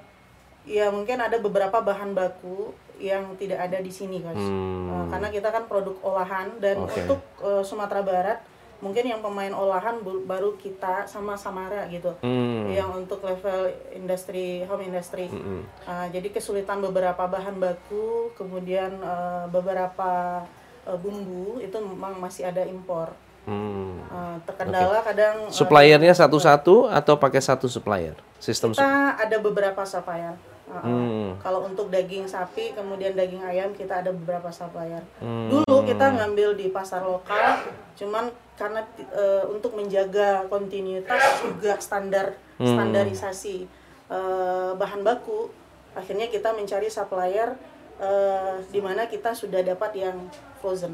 ya 0.65 0.87
mungkin 0.87 1.19
ada 1.19 1.35
beberapa 1.37 1.77
bahan 1.77 2.13
baku 2.13 2.71
yang 2.95 3.35
tidak 3.35 3.59
ada 3.61 3.77
di 3.77 3.89
sini 3.89 4.19
guys 4.19 4.33
Hmm. 4.33 4.87
Eh, 4.87 5.05
karena 5.09 5.27
kita 5.29 5.49
kan 5.49 5.63
produk 5.65 5.99
olahan 6.01 6.47
dan 6.57 6.79
Oke. 6.79 6.95
untuk 6.97 7.19
eh, 7.41 7.61
Sumatera 7.61 8.01
Barat 8.01 8.39
mungkin 8.83 9.07
yang 9.07 9.23
pemain 9.23 9.55
olahan 9.55 10.03
baru 10.03 10.59
kita 10.59 11.07
sama 11.07 11.39
Samara 11.39 11.87
gitu 11.87 12.11
Hmm. 12.19 12.67
yang 12.67 12.91
untuk 12.91 13.23
level 13.23 13.71
industri 13.95 14.67
home 14.67 14.91
industry 14.91 15.31
Mm-mm. 15.31 15.63
Uh, 15.87 16.07
jadi 16.11 16.27
kesulitan 16.35 16.83
beberapa 16.83 17.23
bahan 17.23 17.55
baku, 17.59 18.35
kemudian 18.35 18.99
uh, 18.99 19.47
beberapa 19.47 20.43
uh, 20.83 20.97
bumbu 20.99 21.63
itu 21.63 21.79
memang 21.79 22.19
masih 22.19 22.51
ada 22.51 22.67
impor. 22.67 23.15
Hmm. 23.43 23.99
Uh, 24.07 24.39
terkendala 24.47 25.03
kadang 25.03 25.47
uh, 25.47 25.51
Suppliernya 25.51 26.15
satu-satu 26.15 26.87
atau 26.87 27.19
pakai 27.19 27.43
satu 27.43 27.67
supplier? 27.67 28.15
Sistem 28.39 28.71
kita 28.71 29.19
ada 29.19 29.37
beberapa 29.39 29.83
supplier. 29.83 30.35
Uh. 30.67 30.79
Hmm. 30.79 31.27
Kalau 31.43 31.67
untuk 31.67 31.91
daging 31.91 32.23
sapi, 32.23 32.71
kemudian 32.71 33.15
daging 33.15 33.43
ayam 33.43 33.75
kita 33.75 33.99
ada 33.99 34.15
beberapa 34.15 34.47
supplier. 34.47 35.03
Hmm. 35.19 35.51
Dulu 35.51 35.83
kita 35.83 36.15
ngambil 36.15 36.55
di 36.55 36.71
pasar 36.71 37.03
lokal, 37.03 37.67
cuman 37.99 38.31
karena 38.53 38.85
uh, 39.11 39.49
untuk 39.49 39.73
menjaga 39.73 40.45
kontinuitas 40.47 41.41
juga 41.41 41.77
standar 41.81 42.37
Hmm. 42.53 42.69
standarisasi 42.77 43.65
uh, 44.13 44.77
bahan 44.77 45.01
baku, 45.01 45.49
akhirnya 45.97 46.29
kita 46.29 46.53
mencari 46.53 46.85
supplier 46.85 47.57
uh, 47.97 48.61
di 48.69 48.77
mana 48.77 49.09
kita 49.09 49.33
sudah 49.33 49.65
dapat 49.65 49.97
yang 49.97 50.29
frozen. 50.61 50.93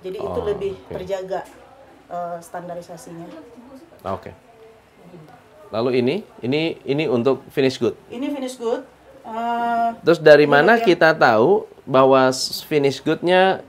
Jadi 0.00 0.16
itu 0.16 0.40
Oh, 0.40 0.48
lebih 0.48 0.72
oke. 0.72 0.96
terjaga 0.96 1.44
uh, 2.08 2.40
standarisasinya. 2.40 3.28
Oke. 4.08 4.32
Lalu 5.68 6.00
ini, 6.00 6.16
ini 6.40 6.80
ini 6.88 7.04
untuk 7.10 7.44
finish 7.52 7.76
good. 7.76 7.92
Ini 8.08 8.32
finish 8.32 8.56
good. 8.56 8.80
Uh, 9.20 9.92
Terus 10.00 10.22
dari 10.22 10.48
mana 10.48 10.80
kita 10.80 11.12
tahu 11.12 11.68
bahwa 11.84 12.32
finish 12.64 13.04
goodnya 13.04 13.60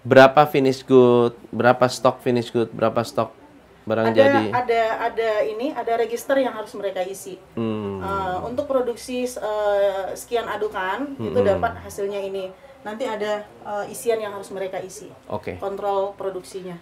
berapa 0.00 0.48
finish 0.48 0.80
good, 0.84 1.36
berapa 1.52 1.84
stok 1.88 2.24
finish 2.24 2.48
good, 2.48 2.72
berapa 2.72 3.04
stok 3.04 3.36
barang 3.80 4.12
ada 4.12 4.16
jadi. 4.16 4.44
ada 4.52 4.82
ada 5.08 5.30
ini 5.42 5.72
ada 5.72 5.92
register 5.98 6.36
yang 6.38 6.52
harus 6.54 6.70
mereka 6.76 7.00
isi. 7.02 7.40
Hmm. 7.56 7.98
Eh, 8.00 8.38
untuk 8.46 8.68
produksi 8.68 9.24
eh, 9.26 10.04
sekian 10.14 10.46
adukan 10.46 11.16
itu 11.18 11.38
dapat 11.40 11.80
hasilnya 11.82 12.20
ini. 12.20 12.52
Nanti 12.80 13.04
ada 13.04 13.44
eh, 13.44 13.92
isian 13.92 14.20
yang 14.20 14.36
harus 14.36 14.48
mereka 14.52 14.78
isi. 14.80 15.08
Oke. 15.28 15.56
Kontrol 15.58 16.14
produksinya. 16.14 16.76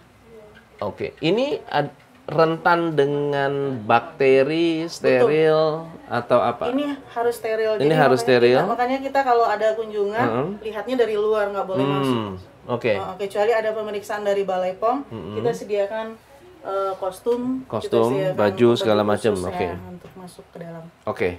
Oke. 0.79 1.15
Ini 1.19 1.59
ad- 1.67 2.07
rentan 2.29 2.93
dengan 2.93 3.81
bakteri, 3.89 4.85
steril 4.85 5.89
atau 6.05 6.39
apa? 6.39 6.69
Ini 6.69 6.93
harus 7.09 7.35
steril. 7.41 7.81
Ini 7.81 7.95
harus 7.97 8.21
makanya 8.21 8.37
steril. 8.37 8.59
Kita, 8.61 8.69
makanya 8.69 8.97
kita 9.01 9.19
kalau 9.25 9.45
ada 9.49 9.67
kunjungan 9.73 10.61
lihatnya 10.61 10.95
dari 11.01 11.15
luar 11.17 11.49
nggak 11.49 11.65
boleh 11.65 11.85
masuk. 11.89 12.21
Hmm. 12.65 12.75
Oke. 12.75 12.93
Eh, 12.97 13.15
kecuali 13.27 13.51
ada 13.55 13.69
pemeriksaan 13.71 14.23
dari 14.23 14.43
Balai 14.43 14.75
POM, 14.75 15.05
kita 15.09 15.51
sediakan 15.53 16.17
eh, 16.65 16.93
kostum, 16.99 17.63
Kostum, 17.69 18.11
sediakan 18.15 18.35
baju, 18.35 18.69
segala 18.75 19.01
macam, 19.05 19.33
ya, 19.35 19.47
oke. 19.47 19.67
untuk 19.95 20.11
masuk 20.19 20.45
ke 20.51 20.57
dalam. 20.59 20.83
Oke. 21.07 21.29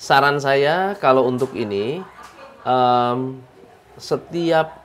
Saran 0.00 0.40
saya 0.40 0.96
kalau 0.96 1.28
untuk 1.28 1.52
ini 1.52 2.00
em, 2.64 3.20
setiap 4.00 4.80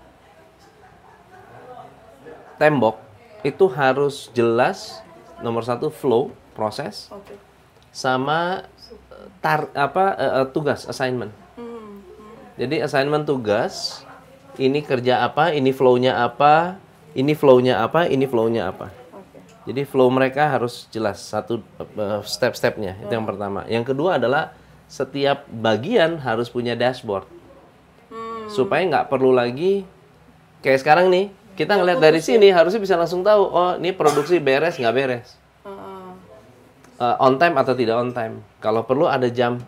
tembok 2.60 3.00
itu 3.44 3.66
harus 3.72 4.28
jelas 4.36 5.00
nomor 5.40 5.64
satu 5.64 5.92
flow 5.92 6.32
proses 6.56 7.12
Oke. 7.12 7.36
sama 7.92 8.64
eh, 8.92 9.28
tar 9.40 9.72
apa 9.76 10.06
eh, 10.20 10.46
tugas 10.52 10.88
assignment. 10.88 11.32
Hmm, 11.56 12.04
Jadi 12.56 12.80
assignment 12.84 13.28
tugas 13.28 14.04
ini 14.58 14.84
kerja 14.84 15.26
apa, 15.26 15.52
ini 15.56 15.72
flow-nya 15.72 16.22
apa, 16.24 16.80
ini 17.16 17.34
flow-nya 17.34 17.82
apa, 17.82 18.08
ini 18.08 18.26
flow-nya 18.28 18.70
apa. 18.72 18.92
Jadi 19.66 19.82
flow 19.82 20.14
mereka 20.14 20.46
harus 20.46 20.86
jelas 20.94 21.18
satu 21.26 21.58
uh, 21.98 22.22
step-stepnya 22.22 23.02
itu 23.02 23.10
yang 23.10 23.26
pertama. 23.26 23.66
Yang 23.66 23.94
kedua 23.94 24.22
adalah 24.22 24.54
setiap 24.86 25.50
bagian 25.50 26.22
harus 26.22 26.54
punya 26.54 26.78
dashboard 26.78 27.26
supaya 28.46 28.86
nggak 28.86 29.10
perlu 29.10 29.34
lagi 29.34 29.82
kayak 30.62 30.86
sekarang 30.86 31.10
nih 31.10 31.34
kita 31.58 31.74
ngeliat 31.82 31.98
dari 31.98 32.22
sini 32.22 32.54
harusnya 32.54 32.78
bisa 32.78 32.94
langsung 32.94 33.26
tahu 33.26 33.42
oh 33.42 33.74
ini 33.80 33.90
produksi 33.96 34.38
beres 34.38 34.78
nggak 34.78 34.96
beres. 34.96 35.30
Uh, 36.96 37.18
on 37.20 37.36
time 37.36 37.60
atau 37.60 37.76
tidak 37.76 38.00
on 38.00 38.16
time. 38.16 38.40
Kalau 38.64 38.88
perlu 38.88 39.10
ada 39.10 39.28
jam. 39.28 39.60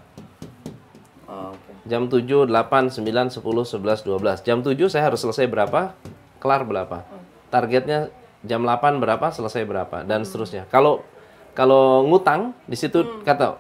Jam 1.88 2.12
7, 2.12 2.46
8, 2.46 2.91
9, 2.91 3.00
10, 3.00 3.39
11, 3.39 4.03
12. 4.03 4.46
Jam 4.46 4.60
7 4.62 4.91
saya 4.91 5.03
harus 5.08 5.24
selesai 5.24 5.48
berapa? 5.48 5.96
Kelar 6.38 6.67
berapa? 6.67 7.08
Targetnya 7.50 8.12
jam 8.44 8.62
8 8.62 9.00
berapa? 9.00 9.32
Selesai 9.32 9.63
berapa? 9.63 10.03
Dan 10.03 10.27
seterusnya. 10.27 10.67
Kalau 10.70 11.01
kalau 11.58 12.06
ngutang 12.06 12.53
di 12.70 12.77
situ 12.77 13.24
kata 13.25 13.58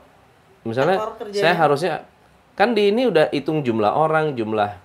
misalnya 0.61 1.01
saya 1.33 1.57
harusnya 1.57 2.05
kan 2.53 2.77
di 2.77 2.93
ini 2.93 3.09
udah 3.09 3.33
hitung 3.33 3.65
jumlah 3.65 3.89
orang, 3.89 4.37
jumlah 4.37 4.77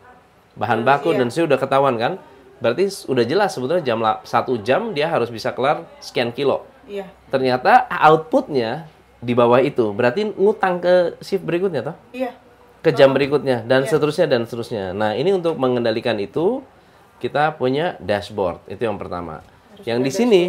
bahan 0.57 0.81
baku 0.85 1.13
dan 1.13 1.29
saya 1.29 1.45
udah 1.51 1.59
ketahuan 1.61 2.01
kan. 2.01 2.17
Berarti 2.63 2.89
udah 3.11 3.25
jelas 3.27 3.59
sebetulnya 3.59 3.83
jam 3.83 3.99
satu 4.23 4.55
jam 4.63 4.95
dia 4.95 5.11
harus 5.11 5.29
bisa 5.29 5.51
kelar 5.51 5.83
sekian 5.99 6.31
kilo. 6.31 6.63
Iya. 6.87 7.11
Ternyata 7.29 7.91
outputnya 7.91 8.87
di 9.19 9.35
bawah 9.35 9.59
itu. 9.59 9.91
Berarti 9.91 10.31
ngutang 10.35 10.79
ke 10.79 11.19
shift 11.19 11.43
berikutnya 11.43 11.91
toh? 11.91 11.97
Iya. 12.15 12.39
Ke 12.83 12.91
jam 12.91 13.15
berikutnya 13.15 13.63
dan 13.63 13.87
seterusnya 13.87 14.27
dan 14.27 14.43
seterusnya. 14.45 14.91
Nah, 14.91 15.15
ini 15.15 15.31
untuk 15.31 15.55
mengendalikan 15.55 16.19
itu 16.19 16.67
kita 17.23 17.55
punya 17.55 17.95
dashboard. 18.03 18.59
Itu 18.67 18.83
yang 18.91 18.99
pertama. 18.99 19.47
yang 19.83 19.99
di 19.99 20.15
sini 20.15 20.43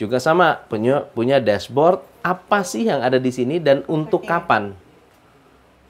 juga 0.00 0.16
sama 0.16 0.64
punya 0.70 1.04
punya 1.12 1.42
dashboard 1.42 2.00
apa 2.24 2.64
sih 2.64 2.88
yang 2.88 3.04
ada 3.04 3.20
di 3.20 3.28
sini 3.28 3.60
dan 3.60 3.84
untuk 3.88 4.24
kapan. 4.24 4.72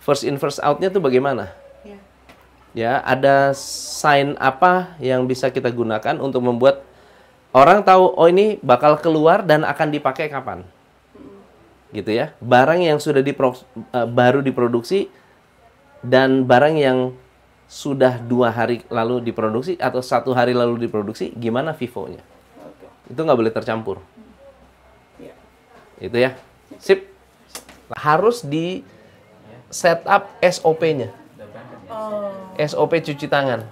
First 0.02 0.24
in 0.26 0.38
first 0.40 0.58
out-nya 0.62 0.88
tuh 0.88 1.02
bagaimana? 1.02 1.52
Iya. 1.84 1.98
Ya, 2.74 2.92
ada 3.02 3.52
sign 3.54 4.34
apa 4.38 4.98
yang 5.02 5.26
bisa 5.26 5.50
kita 5.50 5.68
gunakan 5.68 6.16
untuk 6.18 6.42
membuat 6.42 6.82
orang 7.50 7.82
tahu 7.82 8.14
oh 8.14 8.26
ini 8.30 8.56
bakal 8.62 8.98
keluar 8.98 9.42
dan 9.46 9.62
akan 9.66 9.94
dipakai 9.94 10.30
kapan. 10.30 10.62
Gitu 11.90 12.14
ya. 12.14 12.34
Barang 12.42 12.82
yang 12.82 12.98
sudah 12.98 13.20
dipro- 13.20 13.62
eh, 13.76 14.08
baru 14.08 14.40
diproduksi 14.40 15.10
dan 16.02 16.46
barang 16.46 16.76
yang 16.78 16.98
sudah 17.68 18.16
dua 18.24 18.48
hari 18.48 18.80
lalu 18.88 19.20
diproduksi 19.20 19.76
atau 19.76 20.00
satu 20.00 20.32
hari 20.32 20.56
lalu 20.56 20.88
diproduksi, 20.88 21.34
gimana 21.36 21.76
vivonya? 21.76 22.24
Oke. 22.64 23.12
Itu 23.12 23.20
nggak 23.20 23.38
boleh 23.38 23.52
tercampur. 23.52 24.00
Iya. 25.20 25.34
Itu 26.00 26.16
ya. 26.16 26.32
Sip. 26.80 27.04
Harus 27.92 28.44
di 28.44 28.84
setup 29.68 30.32
SOP-nya. 30.40 31.12
Oh. 31.88 32.32
SOP 32.56 33.00
cuci 33.00 33.26
tangan. 33.28 33.64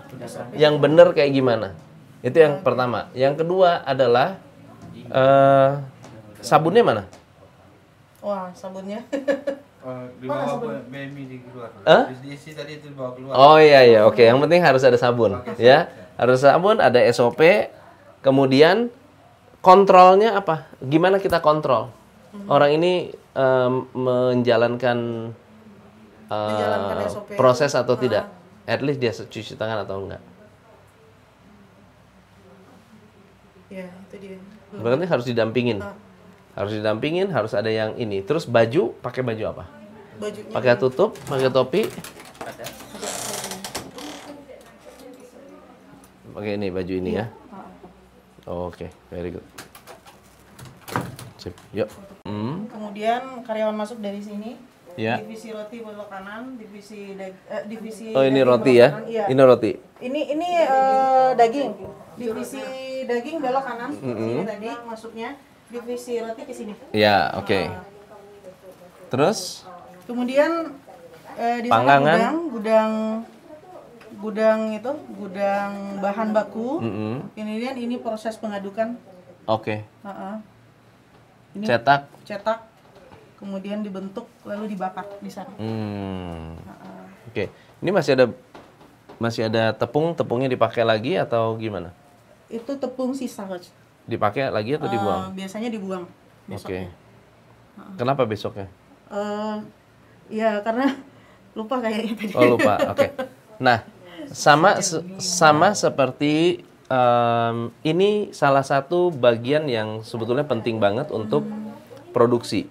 Yang 0.57 0.75
benar 0.81 1.13
kayak 1.17 1.33
gimana? 1.33 1.73
Itu 2.21 2.37
yang 2.37 2.61
pertama. 2.65 3.09
Yang 3.13 3.45
kedua 3.45 3.85
adalah 3.85 4.41
eh 4.97 5.71
sabunnya 6.41 6.85
mana? 6.85 7.03
Wah, 8.21 8.53
sabunnya. 8.53 9.05
Oh, 9.87 10.03
di 10.19 10.27
bawah 10.27 10.83
BMI 10.91 11.23
di 11.31 11.37
keluar. 11.47 11.71
Di 12.19 12.35
isi 12.35 12.59
tadi 12.59 12.83
itu 12.83 12.91
dibawa 12.91 13.15
keluar. 13.15 13.35
Oh 13.39 13.59
iya 13.63 13.87
iya, 13.87 14.01
oke. 14.03 14.19
Yang 14.19 14.43
penting 14.43 14.59
harus 14.67 14.83
ada 14.83 14.99
sabun, 14.99 15.39
ya. 15.63 15.87
Harus 16.19 16.43
sabun, 16.43 16.83
ada 16.83 16.99
SOP. 17.15 17.39
Kemudian 18.19 18.91
kontrolnya 19.63 20.43
apa? 20.43 20.67
Gimana 20.83 21.23
kita 21.23 21.39
kontrol? 21.39 21.95
Orang 22.51 22.75
ini 22.75 23.15
em, 23.15 23.73
menjalankan, 23.95 25.31
eh, 26.29 26.35
Menjalankan 26.35 26.97
SOP. 27.07 27.39
proses 27.39 27.71
atau 27.71 27.95
tidak? 27.95 28.27
At 28.67 28.83
least 28.83 28.99
dia 28.99 29.15
cuci 29.15 29.55
tangan 29.55 29.87
atau 29.87 30.03
enggak? 30.03 30.19
ya, 33.71 33.87
itu 33.87 34.17
dia. 34.19 34.39
Berarti 34.75 35.07
harus 35.07 35.27
didampingin. 35.31 35.79
Harus 36.59 36.73
didampingin, 36.75 37.31
harus 37.31 37.53
ada 37.55 37.71
yang 37.71 37.95
ini. 37.95 38.25
Terus 38.27 38.51
baju, 38.51 38.97
pakai 38.99 39.23
baju 39.23 39.45
apa? 39.55 39.76
Bajunya 40.17 40.53
Pakai 40.53 40.75
tutup, 40.77 41.11
pakai 41.25 41.49
topi. 41.51 41.83
Pakai 46.33 46.53
ini 46.55 46.69
baju 46.69 46.95
ini 46.95 47.11
ya. 47.17 47.27
Oke, 48.47 48.93
very 49.09 49.33
good. 49.33 49.47
Sip, 51.37 51.55
yuk. 51.73 51.89
Hmm, 52.23 52.69
Kemudian 52.69 53.43
karyawan 53.43 53.75
masuk 53.75 53.99
dari 53.99 54.21
sini. 54.21 54.57
Ya. 54.97 55.21
Divisi 55.21 55.53
roti 55.53 55.85
belok 55.85 56.09
kanan, 56.09 56.57
divisi 56.57 57.13
dag- 57.13 57.37
eh, 57.47 57.63
divisi 57.69 58.17
Oh 58.17 58.25
ini 58.25 58.41
daging 58.41 58.49
roti 58.49 58.73
belok 58.73 58.81
ya? 58.81 58.89
kanan. 58.89 59.05
Iya. 59.07 59.25
Ini 59.29 59.43
roti. 59.45 59.73
Ini 60.01 60.21
ini 60.33 60.49
eh, 60.57 61.31
daging. 61.37 61.69
Divisi 62.17 62.63
daging 63.05 63.37
belok 63.39 63.65
kanan. 63.67 63.91
Sini 63.93 64.45
tadi 64.47 64.71
masuknya. 64.83 65.31
Divisi 65.69 66.13
roti 66.17 66.43
ke 66.43 66.53
sini. 66.55 66.73
Ya, 66.91 67.29
oke. 67.35 67.61
Terus? 69.07 69.69
Kemudian 70.07 70.71
eh, 71.37 71.59
di 71.61 71.69
Panggangan. 71.69 72.19
sana 72.19 72.31
gudang, 72.31 72.37
gudang 72.51 72.93
gudang 74.17 74.61
itu, 74.73 74.93
gudang 75.19 76.01
bahan 76.01 76.33
baku. 76.33 76.81
Mm-mm. 76.81 77.15
Kemudian 77.37 77.77
ini 77.77 78.01
proses 78.01 78.39
pengadukan. 78.41 78.97
Oke. 79.45 79.85
Heeh. 79.85 80.35
Ini 81.57 81.65
Cetak. 81.65 82.13
cetak, 82.29 82.61
kemudian 83.41 83.81
dibentuk 83.81 84.29
lalu 84.45 84.77
dibakar 84.77 85.09
di 85.25 85.31
sana. 85.33 85.53
Hmm. 85.57 86.61
Oke. 87.33 87.49
Ini 87.81 87.91
masih 87.93 88.13
ada 88.13 88.27
masih 89.17 89.49
ada 89.49 89.73
tepung, 89.73 90.13
tepungnya 90.13 90.53
dipakai 90.53 90.85
lagi 90.85 91.17
atau 91.17 91.57
gimana? 91.57 91.93
Itu 92.53 92.77
tepung 92.77 93.17
sisa, 93.17 93.49
Coach. 93.49 93.73
Dipakai 94.05 94.53
lagi 94.53 94.77
atau 94.77 94.87
dibuang? 94.87 95.33
Eh, 95.33 95.45
biasanya 95.45 95.69
dibuang. 95.73 96.05
Oke. 96.53 96.93
Kenapa 97.97 98.29
besoknya? 98.29 98.69
Eh, 99.09 99.57
ya 100.29 100.61
karena 100.61 100.97
lupa 101.59 101.81
kayaknya 101.81 102.15
tadi. 102.15 102.33
Oh 102.37 102.57
lupa. 102.57 102.75
Oke. 102.93 103.13
Nah, 103.57 103.83
sama 104.31 104.81
se- 104.85 105.05
sama 105.17 105.73
seperti 105.73 106.61
em, 106.87 107.57
ini 107.81 108.31
salah 108.31 108.63
satu 108.63 109.09
bagian 109.09 109.65
yang 109.67 110.05
sebetulnya 110.05 110.45
penting 110.45 110.77
banget 110.77 111.09
untuk 111.09 111.49
produksi. 112.13 112.69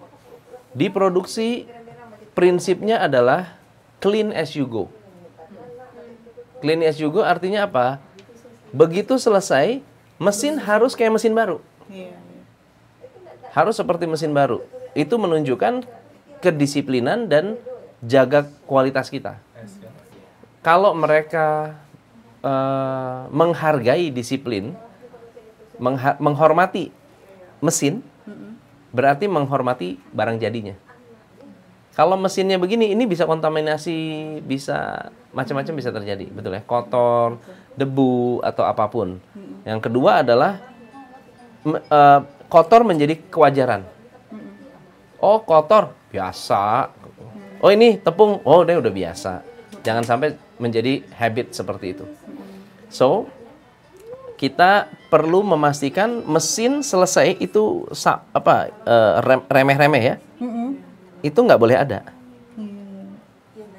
Di 0.76 0.92
produksi 0.92 1.66
prinsipnya 2.36 3.00
adalah 3.00 3.56
clean 4.04 4.30
as 4.36 4.54
you 4.54 4.68
go. 4.68 4.92
Clean 6.62 6.82
as 6.84 7.00
you 7.00 7.10
go 7.10 7.24
artinya 7.24 7.66
apa? 7.66 7.98
Begitu 8.76 9.16
selesai, 9.16 9.80
mesin 10.20 10.60
harus 10.60 10.94
kayak 10.94 11.16
mesin 11.16 11.32
baru. 11.32 11.64
Iya. 11.88 12.16
Harus 13.56 13.80
seperti 13.80 14.04
mesin 14.04 14.36
baru. 14.36 14.60
Itu 14.92 15.16
menunjukkan 15.16 15.88
kedisiplinan 16.44 17.28
dan 17.30 17.60
jaga 18.04 18.46
kualitas 18.68 19.10
kita. 19.10 19.40
Kalau 20.66 20.98
mereka 20.98 21.78
eh, 22.42 23.20
menghargai 23.30 24.10
disiplin, 24.10 24.74
mengha- 25.78 26.18
menghormati 26.18 26.90
mesin, 27.62 28.02
berarti 28.90 29.30
menghormati 29.30 30.02
barang 30.14 30.42
jadinya. 30.42 30.74
Kalau 31.96 32.20
mesinnya 32.20 32.60
begini, 32.60 32.92
ini 32.92 33.08
bisa 33.08 33.24
kontaminasi, 33.24 34.40
bisa 34.44 35.08
macam-macam 35.32 35.74
bisa 35.80 35.96
terjadi, 35.96 36.28
betul 36.28 36.52
ya? 36.60 36.62
Kotor, 36.68 37.40
debu 37.80 38.44
atau 38.44 38.68
apa 38.68 38.92
pun. 38.92 39.16
Yang 39.64 39.80
kedua 39.88 40.20
adalah 40.26 40.60
eh, 41.68 42.20
kotor 42.52 42.84
menjadi 42.84 43.16
kewajaran. 43.32 43.95
Oh 45.20 45.42
kotor, 45.44 45.96
biasa. 46.12 46.92
Oh 47.64 47.72
ini 47.72 47.98
tepung, 47.98 48.44
oh 48.44 48.62
dia 48.68 48.78
udah 48.78 48.94
biasa. 48.94 49.42
Jangan 49.82 50.04
sampai 50.04 50.36
menjadi 50.60 51.02
habit 51.16 51.56
seperti 51.56 51.96
itu. 51.98 52.06
So 52.92 53.28
kita 54.36 54.92
perlu 55.08 55.40
memastikan 55.48 56.28
mesin 56.28 56.84
selesai 56.84 57.40
itu 57.40 57.88
apa 58.36 58.70
eh, 58.84 59.14
rem- 59.24 59.48
remeh-remeh 59.48 60.04
ya. 60.04 60.16
Itu 61.24 61.42
nggak 61.42 61.62
boleh 61.62 61.78
ada. 61.80 62.00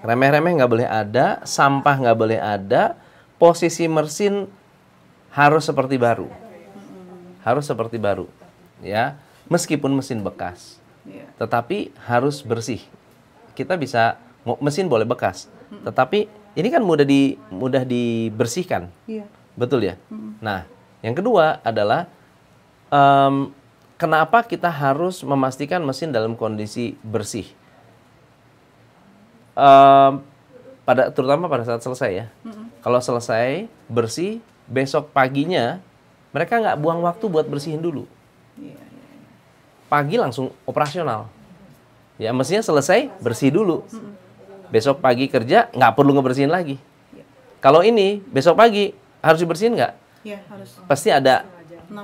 Remeh-remeh 0.06 0.62
nggak 0.62 0.70
boleh 0.70 0.88
ada, 0.88 1.42
sampah 1.42 1.98
nggak 1.98 2.18
boleh 2.18 2.38
ada, 2.38 2.94
posisi 3.42 3.90
mesin 3.90 4.46
harus 5.34 5.66
seperti 5.66 5.98
baru. 5.98 6.30
Harus 7.42 7.66
seperti 7.66 7.98
baru, 7.98 8.26
ya. 8.82 9.18
Meskipun 9.50 9.90
mesin 9.94 10.22
bekas, 10.22 10.78
Iya. 11.06 11.26
tetapi 11.38 11.94
harus 12.02 12.42
bersih. 12.42 12.82
Kita 13.54 13.78
bisa 13.78 14.18
mesin 14.60 14.90
boleh 14.90 15.06
bekas, 15.06 15.46
tetapi 15.86 16.26
ini 16.58 16.68
kan 16.68 16.82
mudah 16.82 17.06
di 17.06 17.38
mudah 17.48 17.86
dibersihkan. 17.86 18.90
Iya. 19.06 19.24
Betul 19.56 19.88
ya? 19.88 19.94
Nah, 20.42 20.68
yang 21.00 21.16
kedua 21.16 21.62
adalah 21.64 22.10
em, 22.92 23.54
kenapa 23.96 24.44
kita 24.44 24.68
harus 24.68 25.24
memastikan 25.24 25.80
mesin 25.80 26.12
dalam 26.12 26.36
kondisi 26.36 26.98
bersih? 27.00 27.48
Em, 29.56 30.20
pada 30.84 31.10
terutama 31.10 31.48
pada 31.48 31.64
saat 31.64 31.82
selesai 31.82 32.10
ya. 32.12 32.26
Kalau 32.84 33.00
selesai 33.02 33.66
bersih, 33.90 34.38
besok 34.68 35.10
paginya 35.10 35.80
mereka 36.30 36.60
nggak 36.60 36.78
buang 36.78 37.00
waktu 37.02 37.24
buat 37.26 37.48
bersihin 37.48 37.80
dulu. 37.80 38.04
Pagi 39.86 40.18
langsung 40.18 40.50
operasional. 40.66 41.30
Ya 42.16 42.32
mestinya 42.32 42.64
selesai 42.64 43.12
bersih 43.20 43.52
dulu. 43.52 43.84
Besok 44.72 44.98
pagi 44.98 45.30
kerja 45.30 45.70
nggak 45.70 45.92
perlu 45.94 46.16
ngebersihin 46.16 46.50
lagi. 46.50 46.80
Kalau 47.62 47.82
ini 47.86 48.18
besok 48.30 48.58
pagi 48.58 48.90
harus 49.22 49.40
dibersihin 49.42 49.78
nggak? 49.78 49.92
Iya, 50.26 50.38
harus 50.50 50.74
Pasti 50.90 51.08
ada, 51.14 51.46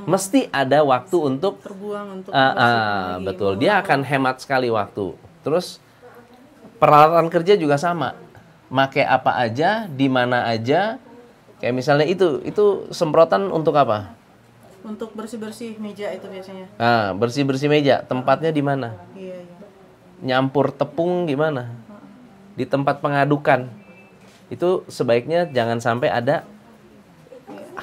mesti 0.07 0.47
ada 0.55 0.87
waktu 0.87 1.17
untuk 1.19 1.59
terbuang 1.59 2.23
untuk 2.23 2.31
membersihkan 2.31 3.19
lagi. 3.19 3.27
betul. 3.27 3.53
Dia 3.59 3.73
akan 3.83 4.01
hemat 4.07 4.37
sekali 4.39 4.71
waktu. 4.71 5.15
Terus 5.43 5.83
peralatan 6.79 7.27
kerja 7.31 7.59
juga 7.59 7.75
sama. 7.79 8.15
Make 8.73 9.03
apa 9.05 9.37
aja, 9.43 9.91
di 9.91 10.07
mana 10.07 10.47
aja. 10.49 11.03
Kayak 11.59 11.75
misalnya 11.77 12.07
itu, 12.09 12.43
itu 12.43 12.91
semprotan 12.91 13.51
untuk 13.51 13.75
apa? 13.79 14.15
Untuk 14.83 15.15
bersih-bersih 15.15 15.79
meja 15.79 16.11
itu 16.11 16.27
biasanya. 16.27 16.67
Nah, 16.75 17.15
bersih-bersih 17.15 17.71
meja. 17.71 18.03
Tempatnya 18.03 18.51
di 18.51 18.63
mana? 18.63 18.99
Iya, 19.15 19.39
iya. 19.39 19.67
Nyampur 20.23 20.75
tepung 20.75 21.31
gimana? 21.31 21.71
Di 22.59 22.67
tempat 22.67 22.99
pengadukan. 22.99 23.71
Itu 24.51 24.83
sebaiknya 24.91 25.47
jangan 25.49 25.79
sampai 25.79 26.11
ada 26.11 26.43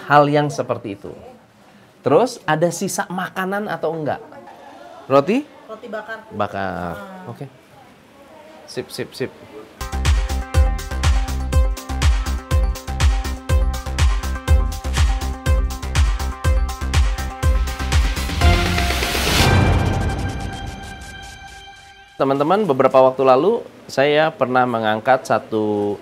hal 0.08 0.28
yang 0.28 0.52
seperti 0.52 1.00
itu. 1.00 1.12
Terus 2.04 2.40
ada 2.48 2.68
sisa 2.72 3.08
makanan 3.08 3.68
atau 3.68 3.96
enggak? 3.96 4.20
Roti? 5.08 5.44
Roti 5.68 5.88
bakar. 5.88 6.20
bakar. 6.32 6.96
Oke. 7.28 7.46
Sip, 8.70 8.88
sip, 8.94 9.10
sip. 9.16 9.32
Teman-teman, 22.20 22.68
beberapa 22.68 23.00
waktu 23.00 23.24
lalu 23.24 23.64
saya 23.88 24.28
pernah 24.28 24.68
mengangkat 24.68 25.24
satu 25.24 25.96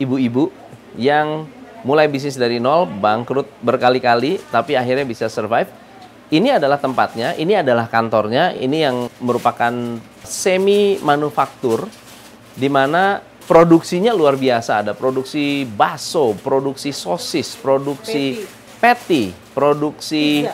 ibu-ibu 0.00 0.48
yang 0.96 1.44
mulai 1.84 2.08
bisnis 2.08 2.40
dari 2.40 2.56
nol, 2.56 2.88
bangkrut 2.88 3.44
berkali-kali, 3.60 4.40
tapi 4.48 4.72
akhirnya 4.72 5.04
bisa 5.04 5.28
survive. 5.28 5.68
Ini 6.32 6.56
adalah 6.56 6.80
tempatnya, 6.80 7.36
ini 7.36 7.60
adalah 7.60 7.92
kantornya, 7.92 8.56
ini 8.56 8.88
yang 8.88 9.12
merupakan 9.20 10.00
semi 10.24 10.96
manufaktur 11.04 11.92
di 12.56 12.72
mana 12.72 13.20
produksinya 13.44 14.16
luar 14.16 14.40
biasa. 14.40 14.80
Ada 14.80 14.96
produksi 14.96 15.68
bakso, 15.68 16.40
produksi 16.40 16.88
sosis, 16.88 17.52
produksi 17.60 18.48
patty, 18.80 19.36
produksi 19.52 20.48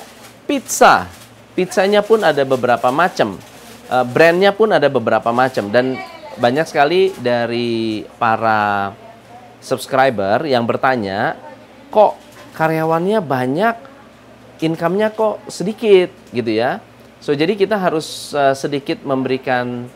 pizza. 0.51 1.07
Pizzanya 1.55 2.03
pun 2.03 2.27
ada 2.27 2.43
beberapa 2.43 2.91
macam. 2.91 3.39
Eh, 3.87 4.07
brandnya 4.11 4.51
pun 4.51 4.75
ada 4.75 4.91
beberapa 4.91 5.31
macam 5.31 5.71
dan 5.71 5.95
banyak 6.37 6.67
sekali 6.67 7.15
dari 7.23 8.03
para 8.19 8.91
subscriber 9.63 10.43
yang 10.43 10.67
bertanya, 10.67 11.39
kok 11.95 12.19
karyawannya 12.59 13.23
banyak, 13.23 13.77
income-nya 14.59 15.15
kok 15.15 15.39
sedikit 15.47 16.11
gitu 16.35 16.51
ya. 16.51 16.83
So 17.23 17.33
jadi 17.33 17.55
kita 17.55 17.79
harus 17.79 18.35
uh, 18.35 18.53
sedikit 18.53 19.01
memberikan 19.07 19.89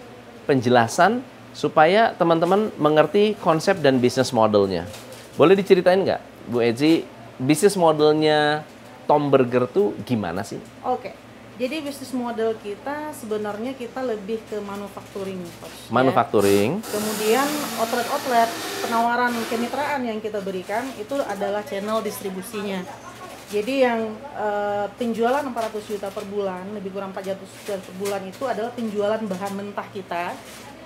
penjelasan 0.46 1.20
supaya 1.50 2.14
teman-teman 2.14 2.70
mengerti 2.78 3.36
konsep 3.42 3.82
dan 3.82 3.98
bisnis 4.00 4.30
modelnya. 4.30 4.86
Boleh 5.34 5.58
diceritain 5.58 6.00
nggak, 6.00 6.22
Bu 6.46 6.62
Ezi, 6.62 7.04
bisnis 7.36 7.76
modelnya 7.76 8.64
Tom 9.04 9.28
Burger 9.28 9.66
tuh 9.66 9.92
gimana 10.06 10.46
sih? 10.46 10.62
Oke. 10.86 11.19
Jadi 11.60 11.76
bisnis 11.84 12.16
model 12.16 12.56
kita 12.56 13.12
sebenarnya 13.12 13.76
kita 13.76 14.00
lebih 14.00 14.40
ke 14.48 14.56
manufacturing, 14.64 15.44
Coach, 15.60 15.76
ya. 15.76 15.92
Manufacturing, 15.92 16.80
Kemudian 16.80 17.44
outlet-outlet 17.76 18.48
penawaran 18.80 19.36
kemitraan 19.52 20.00
yang 20.08 20.16
kita 20.24 20.40
berikan 20.40 20.88
itu 20.96 21.20
adalah 21.20 21.60
channel 21.60 22.00
distribusinya. 22.00 22.80
Jadi 23.52 23.84
yang 23.84 24.08
eh, 24.40 24.88
penjualan 24.96 25.44
400 25.44 25.84
juta 25.84 26.08
per 26.08 26.24
bulan, 26.32 26.64
lebih 26.72 26.96
kurang 26.96 27.12
400 27.12 27.44
juta 27.44 27.76
per 27.76 27.94
bulan 28.00 28.24
itu 28.24 28.44
adalah 28.48 28.72
penjualan 28.72 29.20
bahan 29.20 29.52
mentah 29.52 29.88
kita 29.92 30.32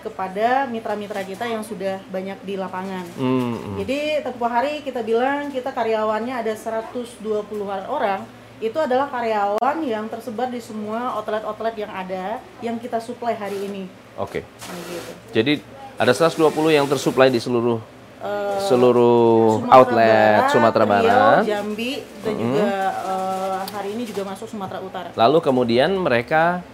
kepada 0.03 0.67
mitra-mitra 0.67 1.23
kita 1.23 1.47
yang 1.47 1.63
sudah 1.63 2.03
banyak 2.11 2.43
di 2.43 2.59
lapangan. 2.59 3.07
hmm, 3.15 3.79
Jadi 3.79 4.27
tempoh 4.27 4.51
hari 4.51 4.83
kita 4.83 5.07
bilang 5.07 5.55
kita 5.55 5.71
karyawannya 5.71 6.35
ada 6.35 6.51
120-an 6.51 7.87
orang, 7.87 8.27
itu 8.59 8.77
adalah 8.77 9.07
karyawan 9.07 9.77
yang 9.83 10.07
tersebar 10.07 10.47
di 10.47 10.59
semua 10.59 11.14
outlet-outlet 11.14 11.75
yang 11.77 11.90
ada 11.90 12.25
yang 12.61 12.77
kita 12.77 12.99
supply 12.99 13.35
hari 13.35 13.59
ini. 13.62 13.83
oke. 14.14 14.40
Nah, 14.40 14.79
gitu. 14.87 15.12
Jadi 15.33 15.53
ada 15.95 16.11
120 16.11 16.38
yang 16.71 16.87
tersuplai 16.87 17.29
di 17.29 17.38
seluruh 17.38 17.79
Eh, 18.25 18.57
seluruh 18.64 19.61
Sumatera 19.61 19.77
outlet 19.77 20.09
Barat, 20.40 20.49
Sumatera 20.49 20.85
Riau, 20.87 20.93
Barat. 20.97 21.43
Jambi 21.45 21.93
dan 22.25 22.33
juga 22.33 22.69
eh, 23.05 23.59
hari 23.69 23.88
ini 23.93 24.03
juga 24.09 24.23
masuk 24.25 24.49
Sumatera 24.49 24.81
Utara. 24.81 25.09
Lalu 25.12 25.38
kemudian 25.45 25.93
mereka 25.93 26.64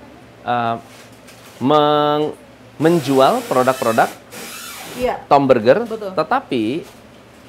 uh, 0.46 0.78
meng- 1.58 2.38
menjual 2.78 3.42
produk-produk 3.44 4.06
Iya, 4.94 5.26
Tom 5.26 5.46
Burger, 5.46 5.82
Betul. 5.84 6.14
tetapi 6.14 6.64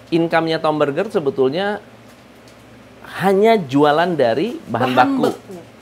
income-nya 0.09 0.57
Tom 0.57 0.77
Burger 0.77 1.05
sebetulnya 1.07 1.77
hanya 3.19 3.59
jualan 3.59 4.15
dari 4.15 4.55
bahan, 4.63 4.91
baku. 4.95 5.31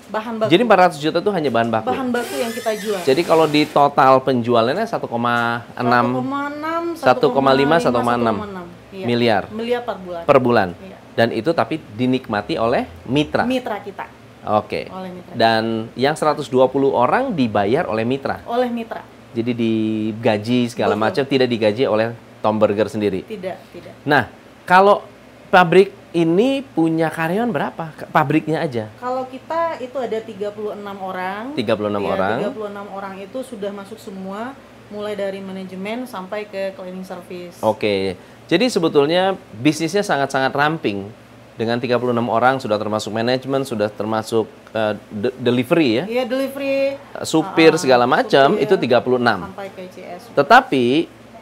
Bahan 0.10 0.34
baku. 0.42 0.50
Jadi 0.50 0.62
400 0.66 0.98
juta 0.98 1.18
itu 1.22 1.30
hanya 1.30 1.50
bahan 1.54 1.70
baku. 1.70 1.88
bahan 1.94 2.10
baku 2.10 2.34
yang 2.42 2.50
kita 2.50 2.72
jual. 2.82 3.00
Jadi 3.06 3.22
kalau 3.22 3.46
di 3.46 3.70
total 3.70 4.18
penjualannya 4.26 4.86
1,6 4.86 5.78
1,6, 5.78 6.98
1,5, 6.98 7.78
1,6 7.78 8.80
Iya. 8.90 9.06
miliar 9.06 9.44
Miliar 9.54 9.82
per 9.86 9.98
bulan. 10.02 10.24
per 10.26 10.38
bulan. 10.42 10.70
Iya. 10.82 10.98
Dan 11.14 11.28
itu 11.30 11.54
tapi 11.54 11.78
dinikmati 11.94 12.58
oleh 12.58 12.90
mitra. 13.06 13.46
Mitra 13.46 13.78
kita. 13.86 14.10
Oke. 14.50 14.90
Oleh 14.90 15.14
mitra. 15.14 15.34
Dan 15.38 15.94
yang 15.94 16.18
120 16.18 16.50
orang 16.90 17.36
dibayar 17.38 17.86
oleh 17.86 18.02
mitra. 18.02 18.42
Oleh 18.50 18.72
mitra. 18.72 19.06
Jadi 19.30 19.54
digaji 19.54 20.74
segala 20.74 20.98
macam 20.98 21.22
tidak 21.22 21.46
digaji 21.46 21.86
oleh 21.86 22.18
Tom 22.42 22.58
Burger 22.58 22.90
sendiri. 22.90 23.22
Tidak, 23.22 23.58
tidak. 23.70 23.94
Nah, 24.08 24.26
kalau 24.66 25.06
pabrik 25.54 25.94
ini 26.12 26.66
punya 26.66 27.08
karyawan 27.08 27.50
berapa? 27.50 27.94
Pabriknya 28.10 28.60
aja. 28.60 28.90
Kalau 28.98 29.26
kita 29.26 29.78
itu 29.78 29.94
ada 29.96 30.18
36 30.18 30.50
orang. 30.98 31.54
36 31.54 31.62
Iya, 31.96 32.10
orang. 32.10 32.38
36 32.44 32.88
orang 32.90 33.14
itu 33.20 33.40
sudah 33.42 33.70
masuk 33.70 33.98
semua 33.98 34.58
mulai 34.90 35.14
dari 35.14 35.38
manajemen 35.38 36.10
sampai 36.10 36.50
ke 36.50 36.74
cleaning 36.74 37.06
service. 37.06 37.62
Oke. 37.62 38.18
Jadi 38.50 38.66
sebetulnya 38.68 39.38
bisnisnya 39.54 40.02
sangat-sangat 40.02 40.50
ramping 40.50 41.06
dengan 41.54 41.78
36 41.78 42.00
orang 42.26 42.58
sudah 42.58 42.74
termasuk 42.74 43.12
manajemen, 43.12 43.62
sudah 43.62 43.86
termasuk 43.86 44.50
eh, 44.72 44.98
de- 45.12 45.36
delivery 45.38 46.02
ya, 46.02 46.04
Iya 46.08 46.24
delivery 46.26 46.98
supir 47.22 47.76
segala 47.76 48.08
macam 48.08 48.58
itu 48.58 48.74
36. 48.74 49.22
sampai 49.46 49.68
ke 49.70 49.82
ICS. 49.86 50.22
Tetapi 50.34 50.86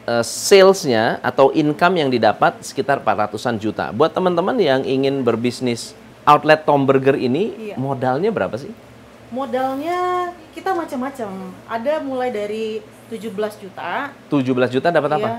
eh, 0.07 0.23
salesnya 0.23 1.19
atau 1.21 1.51
income 1.51 1.95
yang 1.97 2.09
didapat 2.09 2.57
sekitar 2.61 2.97
400-an 2.97 3.55
juta. 3.57 3.91
Buat 3.91 4.11
teman-teman 4.11 4.55
yang 4.55 4.81
ingin 4.81 5.19
berbisnis 5.21 5.91
outlet 6.23 6.63
Tom 6.63 6.83
Burger 6.83 7.15
ini, 7.15 7.51
Iya. 7.53 7.75
modalnya 7.77 8.31
berapa 8.31 8.55
sih? 8.55 8.71
Modalnya 9.27 10.31
kita 10.51 10.71
macam-macam. 10.71 11.31
Ada 11.67 11.99
mulai 11.99 12.31
dari 12.31 12.79
17 13.05 13.27
juta, 13.57 14.15
17 14.27 14.71
juta 14.71 14.87
dapat 14.89 15.11
apa? 15.13 15.27
ya, 15.27 15.35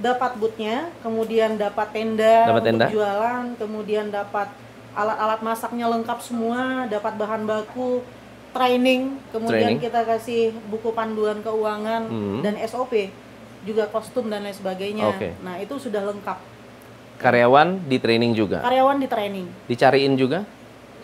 dapat 0.00 0.32
bootnya, 0.36 0.76
kemudian 0.98 1.54
dapat 1.54 1.90
tenda, 1.90 2.46
Dapat 2.48 2.62
tenda. 2.64 2.86
jualan, 2.88 3.44
kemudian 3.54 4.08
dapat 4.08 4.46
alat-alat 4.92 5.40
masaknya 5.40 5.86
lengkap 5.88 6.18
semua, 6.18 6.86
dapat 6.86 7.14
bahan 7.14 7.42
baku, 7.42 8.02
training, 8.50 9.18
kemudian 9.30 9.74
Training. 9.74 9.80
kita 9.80 10.00
kasih 10.04 10.42
buku 10.68 10.92
panduan 10.92 11.40
keuangan 11.40 12.02
Hmm. 12.04 12.40
dan 12.40 12.54
SOP, 12.60 13.10
juga 13.62 13.86
kostum 13.88 14.26
dan 14.26 14.42
lain 14.42 14.54
sebagainya. 14.54 15.06
Oke. 15.06 15.34
Nah 15.40 15.58
itu 15.58 15.78
sudah 15.78 16.02
lengkap. 16.02 16.38
Karyawan 17.18 17.86
di 17.86 18.02
training 18.02 18.34
juga. 18.34 18.58
Karyawan 18.60 18.98
di 18.98 19.06
training, 19.06 19.46
Dicariin 19.70 20.14
juga? 20.18 20.42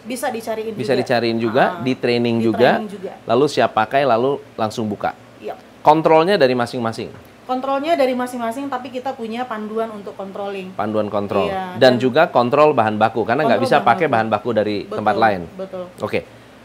bisa 0.02 0.32
dicariin 0.32 0.72
Bisa 0.72 0.96
juga. 0.96 1.00
dicariin 1.04 1.38
juga, 1.38 1.64
Ah, 1.68 1.84
di 1.84 1.92
training 1.92 2.36
di 2.40 2.44
juga. 2.48 2.80
training 2.80 2.90
juga. 2.90 3.12
Lalu 3.28 3.44
siap 3.46 3.76
pakai 3.76 4.02
lalu 4.02 4.40
langsung 4.56 4.88
buka. 4.88 5.12
Iya. 5.36 5.52
Kontrolnya 5.84 6.40
dari 6.40 6.56
masing-masing. 6.56 7.12
Kontrolnya 7.44 7.92
dari 7.92 8.12
masing-masing, 8.12 8.68
tapi 8.68 8.88
kita 8.88 9.12
punya 9.12 9.44
panduan 9.44 9.88
untuk 9.88 10.16
controlling. 10.16 10.72
Panduan 10.72 11.12
kontrol. 11.12 11.48
Iya, 11.48 11.76
dan, 11.76 11.96
dan- 11.96 12.00
juga 12.00 12.28
kontrol 12.28 12.72
bahan 12.72 12.96
baku 12.96 13.24
karena 13.24 13.44
nggak 13.44 13.60
bisa 13.60 13.78
bahan 13.78 13.88
pakai 13.88 14.06
baku. 14.06 14.14
bahan 14.16 14.28
baku 14.28 14.48
dari 14.56 14.76
Betul, 14.84 14.96
tempat 14.96 15.16
lain. 15.16 15.40
Betul. 15.56 15.84
Oke. 16.00 16.20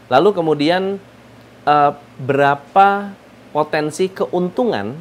Lalu 0.08 0.28
kemudian 0.32 0.82
eh, 1.64 1.92
berapa 2.20 2.88
potensi 3.52 4.08
keuntungan 4.08 4.92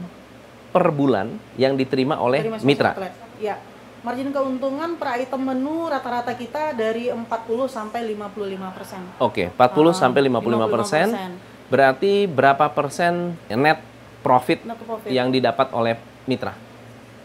per 0.73 0.89
bulan 0.89 1.29
yang 1.53 1.77
diterima 1.77 2.17
oleh 2.17 2.41
Dari 2.41 2.65
mitra? 2.65 2.91
outlet. 2.91 3.13
Ya. 3.37 3.55
Margin 4.01 4.35
keuntungan 4.35 4.99
per 4.99 5.15
item 5.15 5.39
menu 5.45 5.87
rata-rata 5.87 6.33
kita 6.33 6.73
dari 6.73 7.07
40 7.07 7.23
sampai 7.69 8.03
55 8.09 8.67
persen. 8.73 8.99
Oke, 9.17 9.47
40 9.49 9.63
Ah, 9.87 9.95
sampai 9.95 10.19
55 10.25 10.67
persen. 10.67 11.07
55%. 11.07 11.31
Berarti 11.69 12.13
berapa 12.27 12.65
persen 12.67 13.13
net 13.47 13.79
profit 14.19 14.59
Net 14.61 14.75
profit. 14.77 15.07
yang 15.07 15.31
didapat 15.31 15.71
oleh 15.71 15.95
mitra? 16.25 16.51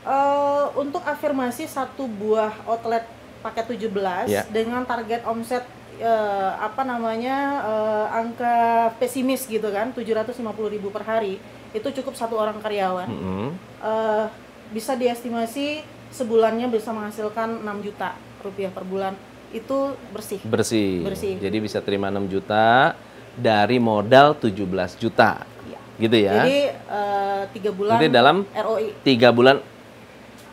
Eh, 0.04 0.66
untuk 0.74 1.02
afirmasi 1.02 1.66
satu 1.66 2.06
buah 2.06 2.54
outlet 2.64 3.02
paket 3.38 3.74
17 3.74 4.24
Ya. 4.26 4.46
dengan 4.46 4.80
target 4.82 5.26
omset 5.26 5.66
eh, 5.96 6.50
apa 6.54 6.80
namanya 6.82 7.36
eh, 7.60 8.06
angka 8.14 8.54
pesimis 8.96 9.44
gitu 9.44 9.66
kan 9.68 9.90
750.000 9.90 10.38
ribu 10.70 10.88
per 10.88 11.02
hari 11.02 11.42
itu 11.70 11.88
cukup 12.00 12.14
satu 12.14 12.34
orang 12.34 12.56
karyawan 12.58 13.08
Mm-mm. 13.08 13.48
Eh, 13.78 14.26
bisa 14.68 14.92
diestimasi 14.94 15.80
sebulannya 16.10 16.66
bisa 16.66 16.90
menghasilkan 16.90 17.62
6 17.62 17.86
juta 17.86 18.16
rupiah 18.40 18.72
per 18.72 18.84
bulan 18.84 19.12
itu 19.48 19.96
bersih 20.12 20.40
Bersih. 20.44 21.04
Bersih. 21.04 21.34
Jadi 21.40 21.56
bisa 21.58 21.80
terima 21.80 22.12
6 22.12 22.28
juta 22.28 22.92
dari 23.32 23.78
modal 23.78 24.36
17 24.36 24.52
juta. 24.98 25.44
Iya. 25.64 25.78
Gitu 25.98 26.16
ya. 26.20 26.32
jadi 26.42 26.58
eh, 26.74 27.42
tiga 27.52 27.70
bulan 27.72 27.96
Berarti 27.96 28.08
dalam 28.10 28.36
ROI 28.44 28.86
tiga 29.02 29.28
bulan 29.32 29.56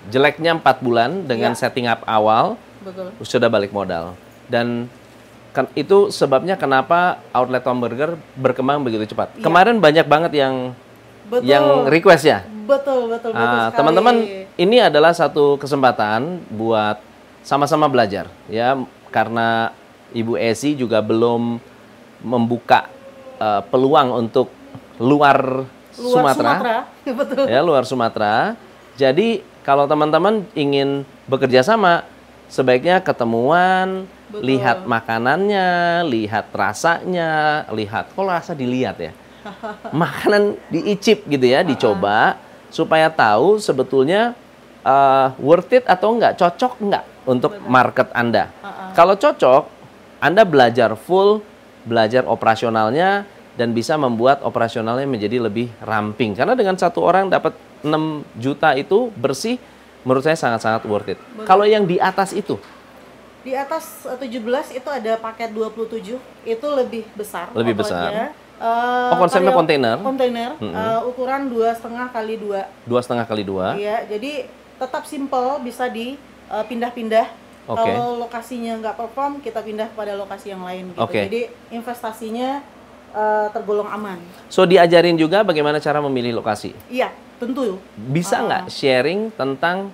jeleknya 0.05 0.53
empat 0.55 0.79
bulan 0.79 1.25
dengan 1.25 1.51
Iya. 1.53 1.59
setting 1.59 1.89
up 1.89 2.05
awal 2.05 2.61
betul 2.85 3.09
sudah 3.25 3.49
balik 3.49 3.73
modal 3.73 4.13
dan 4.45 4.85
kan 5.49 5.65
itu 5.73 6.13
sebabnya 6.13 6.53
kenapa 6.53 7.17
outlet 7.33 7.63
Tom 7.63 7.79
Burger 7.79 8.13
berkembang 8.35 8.83
begitu 8.83 9.09
cepat. 9.09 9.33
Iya. 9.39 9.43
Kemarin 9.47 9.79
banyak 9.79 10.05
banget 10.05 10.31
yang 10.35 10.75
betul 11.29 11.47
yang 11.47 11.89
request 11.89 12.23
ya. 12.25 12.39
betul 12.65 13.09
betul 13.09 13.31
betul 13.33 13.57
sekali. 13.61 13.77
teman-teman, 13.77 14.15
ini 14.57 14.77
adalah 14.81 15.13
satu 15.13 15.57
kesempatan 15.61 16.41
buat 16.49 16.97
sama-sama 17.45 17.85
belajar 17.85 18.25
ya 18.49 18.73
karena 19.13 19.69
Ibu 20.15 20.33
Esi 20.39 20.73
juga 20.73 21.01
belum 21.03 21.61
membuka 22.25 22.89
eh, 23.37 23.61
peluang 23.69 24.25
untuk 24.25 24.49
luar, 24.97 25.67
luar 25.99 26.33
Sumatera, 26.33 26.53
Sumatera, 26.57 26.77
betul 27.21 27.43
ya 27.45 27.59
luar 27.61 27.83
Sumatera. 27.85 28.35
Jadi 28.95 29.43
kalau 29.65 29.89
teman-teman 29.89 30.45
ingin 30.55 31.03
bekerja 31.27 31.65
sama, 31.65 32.05
sebaiknya 32.47 33.01
ketemuan, 33.01 34.05
Betul. 34.29 34.41
lihat 34.45 34.85
makanannya, 34.85 36.01
lihat 36.05 36.53
rasanya, 36.53 37.65
lihat. 37.73 38.13
Kok 38.13 38.25
rasa 38.25 38.53
dilihat 38.53 38.97
ya? 39.01 39.11
Makanan 39.93 40.57
diicip 40.73 41.23
gitu 41.25 41.45
ya, 41.45 41.61
dicoba 41.61 42.37
supaya 42.69 43.07
tahu 43.07 43.61
sebetulnya 43.61 44.33
eh, 44.83 45.27
worth 45.39 45.71
it 45.71 45.85
atau 45.85 46.13
enggak, 46.17 46.35
cocok 46.35 46.73
enggak 46.81 47.03
untuk 47.25 47.57
market 47.65 48.07
Anda. 48.13 48.49
Kalau 48.93 49.17
cocok, 49.17 49.63
Anda 50.21 50.45
belajar 50.45 50.93
full, 50.95 51.41
belajar 51.83 52.25
operasionalnya 52.25 53.25
dan 53.55 53.71
bisa 53.71 53.95
membuat 53.95 54.43
operasionalnya 54.43 55.07
menjadi 55.07 55.39
lebih 55.41 55.71
ramping. 55.81 56.35
Karena 56.35 56.53
dengan 56.53 56.75
satu 56.75 57.01
orang 57.01 57.31
dapat 57.31 57.55
6 57.81 58.25
juta 58.37 58.75
itu 58.75 59.09
bersih, 59.15 59.57
menurut 60.03 60.25
saya 60.25 60.37
sangat-sangat 60.37 60.83
worth 60.85 61.15
it. 61.15 61.19
Kalau 61.47 61.63
yang 61.65 61.85
di 61.87 61.97
atas 62.01 62.31
itu, 62.35 62.57
Di 63.45 63.53
atas 63.53 64.09
eh, 64.09 64.17
17 64.17 64.73
itu 64.73 64.89
ada 64.89 65.21
paket 65.21 65.53
27, 65.53 66.17
itu 66.49 66.67
lebih 66.73 67.05
besar. 67.13 67.53
Lebih 67.53 67.77
besar. 67.77 68.33
Eh, 68.55 69.11
Oh, 69.11 69.19
konsepnya 69.19 69.51
kontainer? 69.51 69.99
Kontainer, 69.99 70.55
eh, 70.55 70.99
ukuran 71.03 71.51
dua 71.51 71.75
setengah 71.75 72.07
kali 72.07 72.39
dua. 72.39 72.71
dua 72.87 72.99
setengah 73.03 73.27
kali 73.27 73.43
dua, 73.43 73.75
Iya, 73.75 74.07
jadi 74.07 74.47
tetap 74.75 75.03
simple, 75.03 75.59
bisa 75.59 75.91
dipindah-pindah. 75.91 77.27
Oke. 77.65 77.81
Kalau 77.81 78.21
lokasinya 78.21 78.77
nggak 78.77 78.95
perform, 78.95 79.41
kita 79.41 79.59
pindah 79.59 79.89
kepada 79.89 80.13
lokasi 80.13 80.53
yang 80.53 80.61
lain. 80.61 80.93
Gitu. 80.93 81.01
Oke. 81.01 81.19
Jadi 81.27 81.41
investasinya 81.73 82.61
eh, 83.15 83.47
tergolong 83.51 83.87
aman. 83.87 84.19
So 84.51 84.63
diajarin 84.63 85.15
juga 85.15 85.41
bagaimana 85.41 85.79
cara 85.79 86.03
memilih 86.03 86.35
lokasi. 86.35 86.75
Iya, 86.87 87.09
tentu. 87.39 87.79
Bisa 87.95 88.39
nggak 88.39 88.67
sharing 88.67 89.31
tentang 89.33 89.89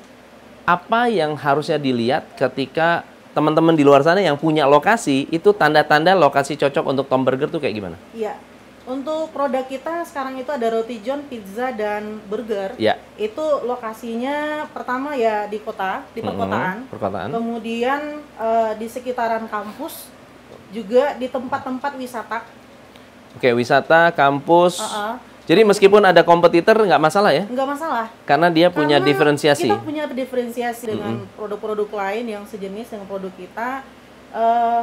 apa 0.65 1.09
yang 1.09 1.33
harusnya 1.33 1.77
dilihat 1.77 2.25
ketika 2.37 3.01
teman-teman 3.31 3.73
di 3.73 3.85
luar 3.87 4.03
sana 4.03 4.19
yang 4.19 4.35
punya 4.35 4.67
lokasi 4.67 5.25
itu 5.31 5.55
tanda-tanda 5.55 6.11
lokasi 6.11 6.59
cocok 6.59 6.83
untuk 6.83 7.05
Tom 7.07 7.23
Burger 7.23 7.47
tuh 7.47 7.63
kayak 7.63 7.75
gimana? 7.77 7.97
Iya. 8.11 8.35
Untuk 8.81 9.29
produk 9.29 9.61
kita 9.61 10.01
sekarang 10.09 10.41
itu 10.41 10.49
ada 10.49 10.65
roti 10.73 10.97
john, 11.05 11.21
pizza 11.29 11.69
dan 11.69 12.17
burger. 12.25 12.73
Ya, 12.81 12.97
Itu 13.13 13.61
lokasinya 13.61 14.65
pertama 14.73 15.13
ya 15.13 15.45
di 15.45 15.61
kota, 15.61 16.01
di 16.17 16.25
perkotaan. 16.25 16.85
Mhm, 16.85 16.89
perkotaan. 16.89 17.29
Kemudian 17.29 18.01
eh, 18.25 18.71
di 18.81 18.87
sekitaran 18.89 19.45
kampus, 19.45 20.09
juga 20.73 21.13
di 21.13 21.29
tempat-tempat 21.29 21.93
wisata. 21.93 22.41
Oke, 23.37 23.53
wisata, 23.53 24.09
kampus. 24.11 24.81
Uh-uh. 24.81 25.15
Jadi 25.45 25.61
meskipun 25.67 26.01
ada 26.05 26.21
kompetitor 26.23 26.79
nggak 26.81 27.01
masalah 27.01 27.33
ya, 27.33 27.43
Nggak 27.49 27.67
masalah. 27.75 28.05
karena 28.23 28.47
dia 28.49 28.67
punya 28.69 28.97
Karena 28.97 29.09
diferensiasi. 29.09 29.67
Kita 29.67 29.83
punya 29.83 30.03
diferensiasi 30.07 30.83
dengan 30.95 31.27
produk-produk 31.35 31.89
lain 31.91 32.25
yang 32.39 32.43
sejenis 32.45 32.87
dengan 32.93 33.05
produk 33.09 33.33
kita. 33.35 33.69
Eh, 34.31 34.81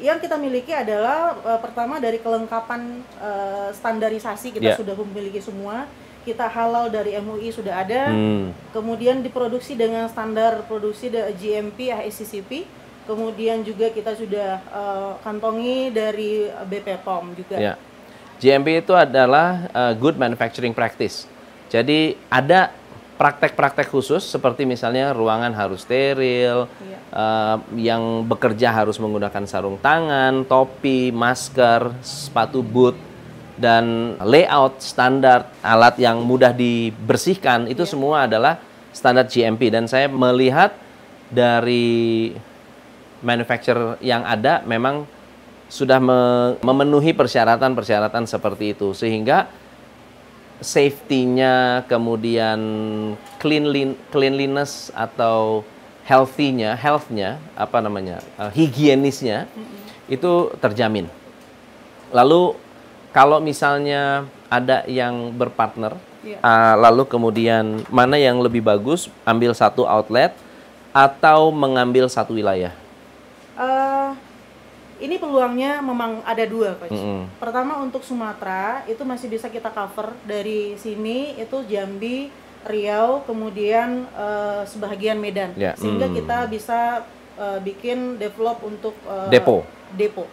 yang 0.00 0.18
kita 0.20 0.36
miliki 0.36 0.72
adalah 0.72 1.36
eh, 1.36 1.60
pertama 1.60 1.96
dari 1.98 2.18
kelengkapan 2.20 3.00
eh, 3.18 3.68
standarisasi 3.72 4.56
kita 4.56 4.72
Ya. 4.72 4.76
sudah 4.76 4.94
memiliki 4.96 5.40
semua. 5.40 5.88
Kita 6.26 6.50
halal 6.50 6.90
dari 6.90 7.14
MUI 7.22 7.54
sudah 7.54 7.86
ada. 7.86 8.10
Hmm. 8.10 8.50
Kemudian 8.74 9.22
diproduksi 9.22 9.78
dengan 9.78 10.10
standar 10.10 10.66
produksi 10.66 11.06
GMP 11.12 11.94
ASCCP. 11.94 12.66
Kemudian 13.06 13.62
juga 13.62 13.86
kita 13.94 14.18
sudah 14.18 14.58
eh, 14.58 15.12
kantongi 15.22 15.94
dari 15.94 16.50
BP 16.66 17.00
POM 17.06 17.32
juga. 17.38 17.56
Ya. 17.56 17.74
GMP 18.36 18.84
itu 18.84 18.92
adalah 18.92 19.64
uh, 19.72 19.96
good 19.96 20.20
manufacturing 20.20 20.76
practice. 20.76 21.24
Jadi 21.72 22.20
ada 22.28 22.68
praktek-praktek 23.16 23.88
khusus 23.88 24.22
seperti 24.22 24.68
misalnya 24.68 25.16
ruangan 25.16 25.52
harus 25.56 25.88
steril, 25.88 26.68
Iya. 26.68 26.98
uh, 27.12 27.56
yang 27.76 28.24
bekerja 28.28 28.72
harus 28.72 29.00
menggunakan 29.00 29.44
sarung 29.48 29.80
tangan, 29.80 30.44
topi, 30.44 31.10
masker, 31.10 31.96
sepatu 32.04 32.60
boot 32.60 32.96
dan 33.56 34.16
layout 34.20 34.84
standar 34.84 35.48
alat 35.64 35.96
yang 35.96 36.20
mudah 36.20 36.52
dibersihkan 36.52 37.72
itu 37.72 37.88
semua 37.88 38.28
adalah 38.28 38.60
standar 38.92 39.24
GMP 39.24 39.72
dan 39.72 39.88
saya 39.88 40.12
melihat 40.12 40.76
dari 41.32 42.36
manufacturer 43.24 43.96
yang 44.04 44.22
ada 44.22 44.60
memang 44.68 45.08
sudah 45.66 45.98
me- 45.98 46.54
memenuhi 46.62 47.10
persyaratan-persyaratan 47.16 48.28
seperti 48.28 48.76
itu. 48.76 48.94
Sehingga 48.94 49.50
safety-nya 50.60 51.84
kemudian 51.84 52.58
cleanlin- 53.38 53.98
cleanliness 54.08 54.88
atau 54.96 55.62
healthy-nya, 56.06 56.78
health-nya, 56.78 57.36
apa 57.58 57.82
namanya, 57.82 58.22
uh, 58.38 58.48
higienisnya 58.48 59.50
itu 60.06 60.54
terjamin. 60.62 61.10
Lalu 62.14 62.54
kalau 63.10 63.42
misalnya 63.42 64.24
ada 64.46 64.86
yang 64.86 65.34
berpartner, 65.34 65.98
Iya. 66.22 66.38
uh, 66.42 66.74
lalu 66.78 67.06
kemudian 67.06 67.82
mana 67.90 68.18
yang 68.18 68.38
lebih 68.38 68.62
bagus, 68.62 69.10
ambil 69.26 69.54
satu 69.54 69.86
outlet 69.86 70.34
atau 70.94 71.50
mengambil 71.50 72.06
satu 72.06 72.34
wilayah? 72.34 72.70
Eh, 73.56 73.85
ini 75.00 75.20
peluangnya 75.20 75.84
memang 75.84 76.24
ada 76.24 76.44
dua, 76.48 76.76
coach. 76.80 76.96
Mm-mm. 76.96 77.28
Pertama 77.36 77.80
untuk 77.84 78.00
Sumatera 78.00 78.84
itu 78.88 79.04
masih 79.04 79.28
bisa 79.28 79.52
kita 79.52 79.68
cover 79.68 80.16
dari 80.24 80.76
sini 80.80 81.36
itu 81.36 81.60
Jambi, 81.68 82.32
Riau, 82.66 83.22
kemudian 83.28 84.08
eh, 84.10 84.62
sebahagian 84.66 85.20
Medan, 85.20 85.54
Ya, 85.54 85.76
sehingga 85.78 86.10
mm. 86.10 86.14
kita 86.16 86.38
bisa 86.50 86.80
eh, 87.38 87.58
bikin 87.62 88.18
develop 88.18 88.64
untuk 88.64 88.96
eh, 89.06 89.30
Depo. 89.30 89.62
depo. 89.94 90.24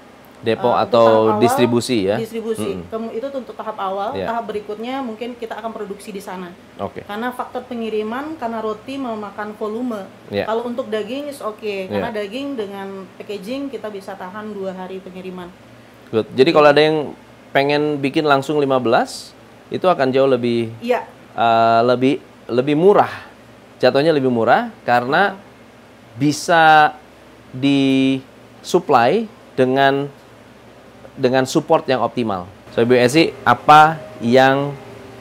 Depo 0.43 0.67
untuk 0.67 0.83
atau 0.83 1.07
awal, 1.07 1.39
distribusi 1.39 1.97
ya? 2.03 2.19
Distribusi. 2.19 2.83
Kemu- 2.91 3.15
itu 3.15 3.27
untuk 3.31 3.55
tahap 3.55 3.79
awal. 3.79 4.11
Ya. 4.11 4.27
Tahap 4.27 4.51
berikutnya 4.51 4.99
mungkin 4.99 5.39
kita 5.39 5.55
akan 5.55 5.71
produksi 5.71 6.11
di 6.11 6.19
sana. 6.19 6.51
Oke. 6.77 7.07
Karena 7.07 7.31
faktor 7.31 7.63
pengiriman, 7.63 8.35
karena 8.35 8.59
roti 8.59 8.99
memakan 8.99 9.55
volume. 9.55 10.03
Ya. 10.27 10.43
Kalau 10.43 10.67
untuk 10.67 10.91
daging 10.91 11.31
is 11.31 11.39
oke, 11.39 11.87
karena 11.87 12.11
Ya. 12.11 12.17
daging 12.19 12.59
dengan 12.59 13.07
packaging 13.15 13.71
kita 13.71 13.87
bisa 13.87 14.19
tahan 14.19 14.51
dua 14.51 14.75
hari 14.75 14.99
pengiriman. 14.99 15.47
Good. 16.11 16.27
Jadi 16.35 16.49
kalau 16.51 16.67
ada 16.69 16.83
yang 16.83 17.15
pengen 17.55 18.03
bikin 18.03 18.27
langsung 18.27 18.59
15, 18.59 19.31
itu 19.71 19.87
akan 19.87 20.11
jauh 20.11 20.27
lebih 20.27 20.75
Iya, 20.83 21.07
uh, 21.33 21.81
lebih 21.87 22.19
lebih 22.45 22.75
murah. 22.75 23.31
Jatuhnya 23.79 24.11
lebih 24.11 24.27
murah 24.27 24.75
karena 24.83 25.39
bisa 26.13 26.93
disuplai 27.53 29.25
dengan 29.53 30.11
dengan 31.17 31.45
support 31.45 31.85
yang 31.89 32.01
optimal. 32.01 32.49
So 32.73 32.81
Ibu 32.81 32.97
Esi, 32.97 33.33
apa 33.45 34.01
yang 34.23 34.73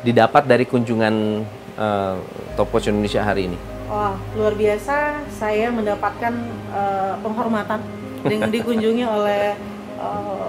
didapat 0.02 0.48
dari 0.48 0.64
kunjungan 0.64 1.44
uh, 1.76 2.16
Top 2.56 2.72
Watch 2.72 2.88
Indonesia 2.88 3.20
hari 3.22 3.52
ini? 3.52 3.72
wah 3.92 4.16
luar 4.32 4.56
biasa. 4.56 5.20
Saya 5.28 5.68
mendapatkan 5.68 6.32
eh, 6.72 7.14
penghormatan 7.20 7.80
dengan 8.24 8.48
dikunjungi 8.48 9.04
oleh 9.20 9.52
eh, 10.00 10.48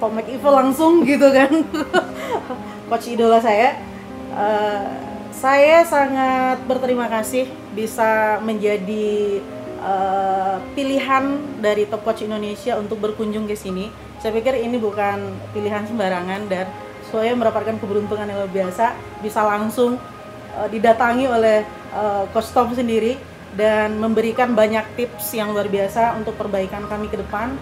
Tom 0.00 0.12
McEvil 0.16 0.52
langsung 0.54 1.02
gitu 1.04 1.28
kan, 1.28 1.52
coach 2.88 3.12
idola 3.12 3.38
saya. 3.44 3.76
Eh, 4.32 4.84
saya 5.38 5.86
sangat 5.86 6.64
berterima 6.66 7.06
kasih 7.06 7.46
bisa 7.76 8.40
menjadi 8.40 9.44
eh, 9.84 10.56
pilihan 10.72 11.24
dari 11.60 11.84
Top 11.84 12.02
Coach 12.08 12.24
Indonesia 12.24 12.80
untuk 12.80 12.98
berkunjung 13.04 13.44
ke 13.44 13.54
sini. 13.54 14.07
Saya 14.18 14.34
pikir 14.34 14.58
ini 14.58 14.82
bukan 14.82 15.30
pilihan 15.54 15.86
sembarangan 15.86 16.50
dan 16.50 16.66
saya 17.06 17.32
mendapatkan 17.38 17.78
keberuntungan 17.78 18.26
yang 18.26 18.38
luar 18.42 18.50
biasa 18.50 18.98
bisa 19.22 19.46
langsung 19.46 19.94
eh, 20.58 20.68
didatangi 20.74 21.30
oleh 21.30 21.62
eh, 21.94 22.24
Tom 22.50 22.74
sendiri 22.74 23.14
dan 23.54 23.96
memberikan 23.96 24.52
banyak 24.58 24.84
tips 24.98 25.38
yang 25.38 25.54
luar 25.54 25.70
biasa 25.70 26.18
untuk 26.18 26.34
perbaikan 26.34 26.84
kami 26.90 27.06
ke 27.06 27.16
depan. 27.16 27.54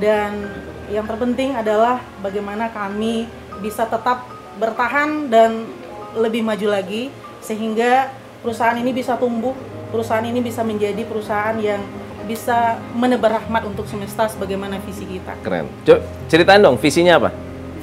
Dan 0.00 0.48
yang 0.88 1.04
terpenting 1.04 1.52
adalah 1.52 2.00
bagaimana 2.24 2.72
kami 2.72 3.28
bisa 3.60 3.84
tetap 3.84 4.24
bertahan 4.56 5.28
dan 5.28 5.68
lebih 6.16 6.40
maju 6.40 6.72
lagi 6.72 7.12
sehingga 7.44 8.08
perusahaan 8.40 8.78
ini 8.80 8.96
bisa 8.96 9.20
tumbuh, 9.20 9.52
perusahaan 9.92 10.24
ini 10.24 10.40
bisa 10.40 10.64
menjadi 10.64 11.04
perusahaan 11.04 11.58
yang 11.60 11.82
bisa 12.28 12.76
menebar 12.92 13.40
rahmat 13.40 13.64
untuk 13.64 13.88
semesta 13.88 14.28
sebagaimana 14.28 14.76
visi 14.84 15.08
kita. 15.08 15.32
Keren. 15.40 15.64
Coba 15.88 16.04
ceritain 16.28 16.60
dong 16.60 16.76
visinya 16.76 17.16
apa? 17.16 17.32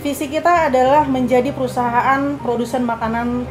Visi 0.05 0.29
kita 0.29 0.69
adalah 0.69 1.10
menjadi 1.10 1.49
perusahaan 1.49 2.38
produsen 2.38 2.86
makanan 2.86 3.49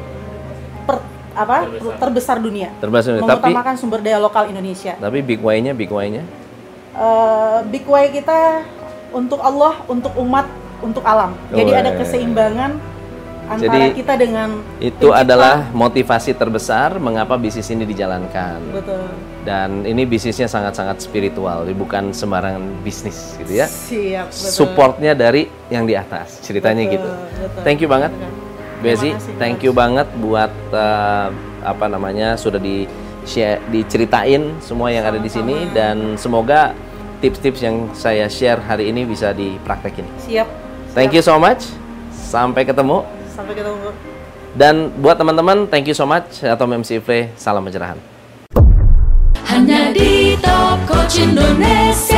per, 0.86 1.02
apa 1.34 1.66
terbesar, 1.98 2.38
dunia. 2.38 2.70
Terbesar 2.78 3.18
dunia. 3.18 3.26
Tapi- 3.26 3.50
Mengutamakan 3.50 3.74
sumber 3.74 3.98
daya 3.98 4.22
lokal 4.22 4.46
Indonesia. 4.46 4.94
Tapi 4.94 5.18
big 5.18 5.42
why-nya, 5.42 5.74
big 5.74 5.90
why-nya? 5.90 6.22
Eh, 6.94 7.58
big 7.74 7.82
way 7.90 8.06
kita 8.14 8.62
untuk 9.10 9.42
Allah, 9.42 9.82
untuk 9.90 10.14
umat, 10.14 10.46
untuk 10.78 11.02
alam. 11.02 11.34
Jadi 11.50 11.70
Weh. 11.74 11.80
ada 11.82 11.90
keseimbangan 11.98 12.78
antara 13.44 13.90
Jadi, 13.90 13.98
kita 14.00 14.14
dengan 14.16 14.48
Itu 14.80 15.12
pencipta. 15.12 15.20
adalah 15.20 15.56
motivasi 15.70 16.32
terbesar 16.32 16.96
mengapa 16.96 17.36
bisnis 17.36 17.68
ini 17.68 17.84
dijalankan. 17.84 18.60
betul. 18.72 19.04
Dan 19.44 19.84
ini 19.84 20.08
bisnisnya 20.08 20.48
sangat-sangat 20.48 21.04
spiritual, 21.04 21.68
bukan 21.76 22.16
sembarangan 22.16 22.80
bisnis 22.80 23.36
gitu 23.36 23.60
ya. 23.60 23.68
Siap, 23.68 24.32
betul. 24.32 24.48
Supportnya 24.48 25.12
dari 25.12 25.44
yang 25.68 25.84
di 25.84 25.92
atas, 25.92 26.40
ceritanya 26.40 26.88
Betul, 26.88 26.94
gitu. 26.96 27.08
betul. 27.44 27.62
Thank 27.62 27.78
you 27.84 27.88
banget. 27.92 28.12
Bezi. 28.80 29.12
Thank 29.36 29.64
you 29.64 29.72
banget 29.72 30.08
buat 30.16 30.52
eh, 30.72 31.28
apa 31.60 31.86
namanya 31.88 32.36
sudah 32.36 32.60
di 32.60 32.84
share, 33.24 33.60
diceritain 33.68 34.56
semua 34.60 34.92
yang 34.92 35.04
ada 35.04 35.16
di 35.16 35.28
sini 35.28 35.68
dan 35.72 36.16
semoga 36.20 36.72
tips-tips 37.20 37.60
yang 37.64 37.88
saya 37.96 38.28
share 38.28 38.60
hari 38.60 38.92
ini 38.92 39.04
bisa 39.04 39.32
dipraktekin. 39.32 40.04
Siap. 40.24 40.48
Thank 40.92 41.16
you 41.16 41.24
so 41.24 41.36
much. 41.36 41.64
Sampai 42.12 42.64
ketemu. 42.64 43.04
Sampai 43.34 43.58
ketemu. 43.58 43.90
Dan 44.54 44.94
buat 45.02 45.18
teman-teman, 45.18 45.66
thank 45.66 45.90
you 45.90 45.96
so 45.98 46.06
much. 46.06 46.46
Atau 46.46 46.70
MC 46.70 47.02
Ifre, 47.02 47.34
salam 47.34 47.66
pencerahan. 47.66 47.98
Hanya 49.50 49.90
di 49.90 50.38
Top 50.38 50.78
Coach 50.86 51.18
Indonesia 51.18 52.13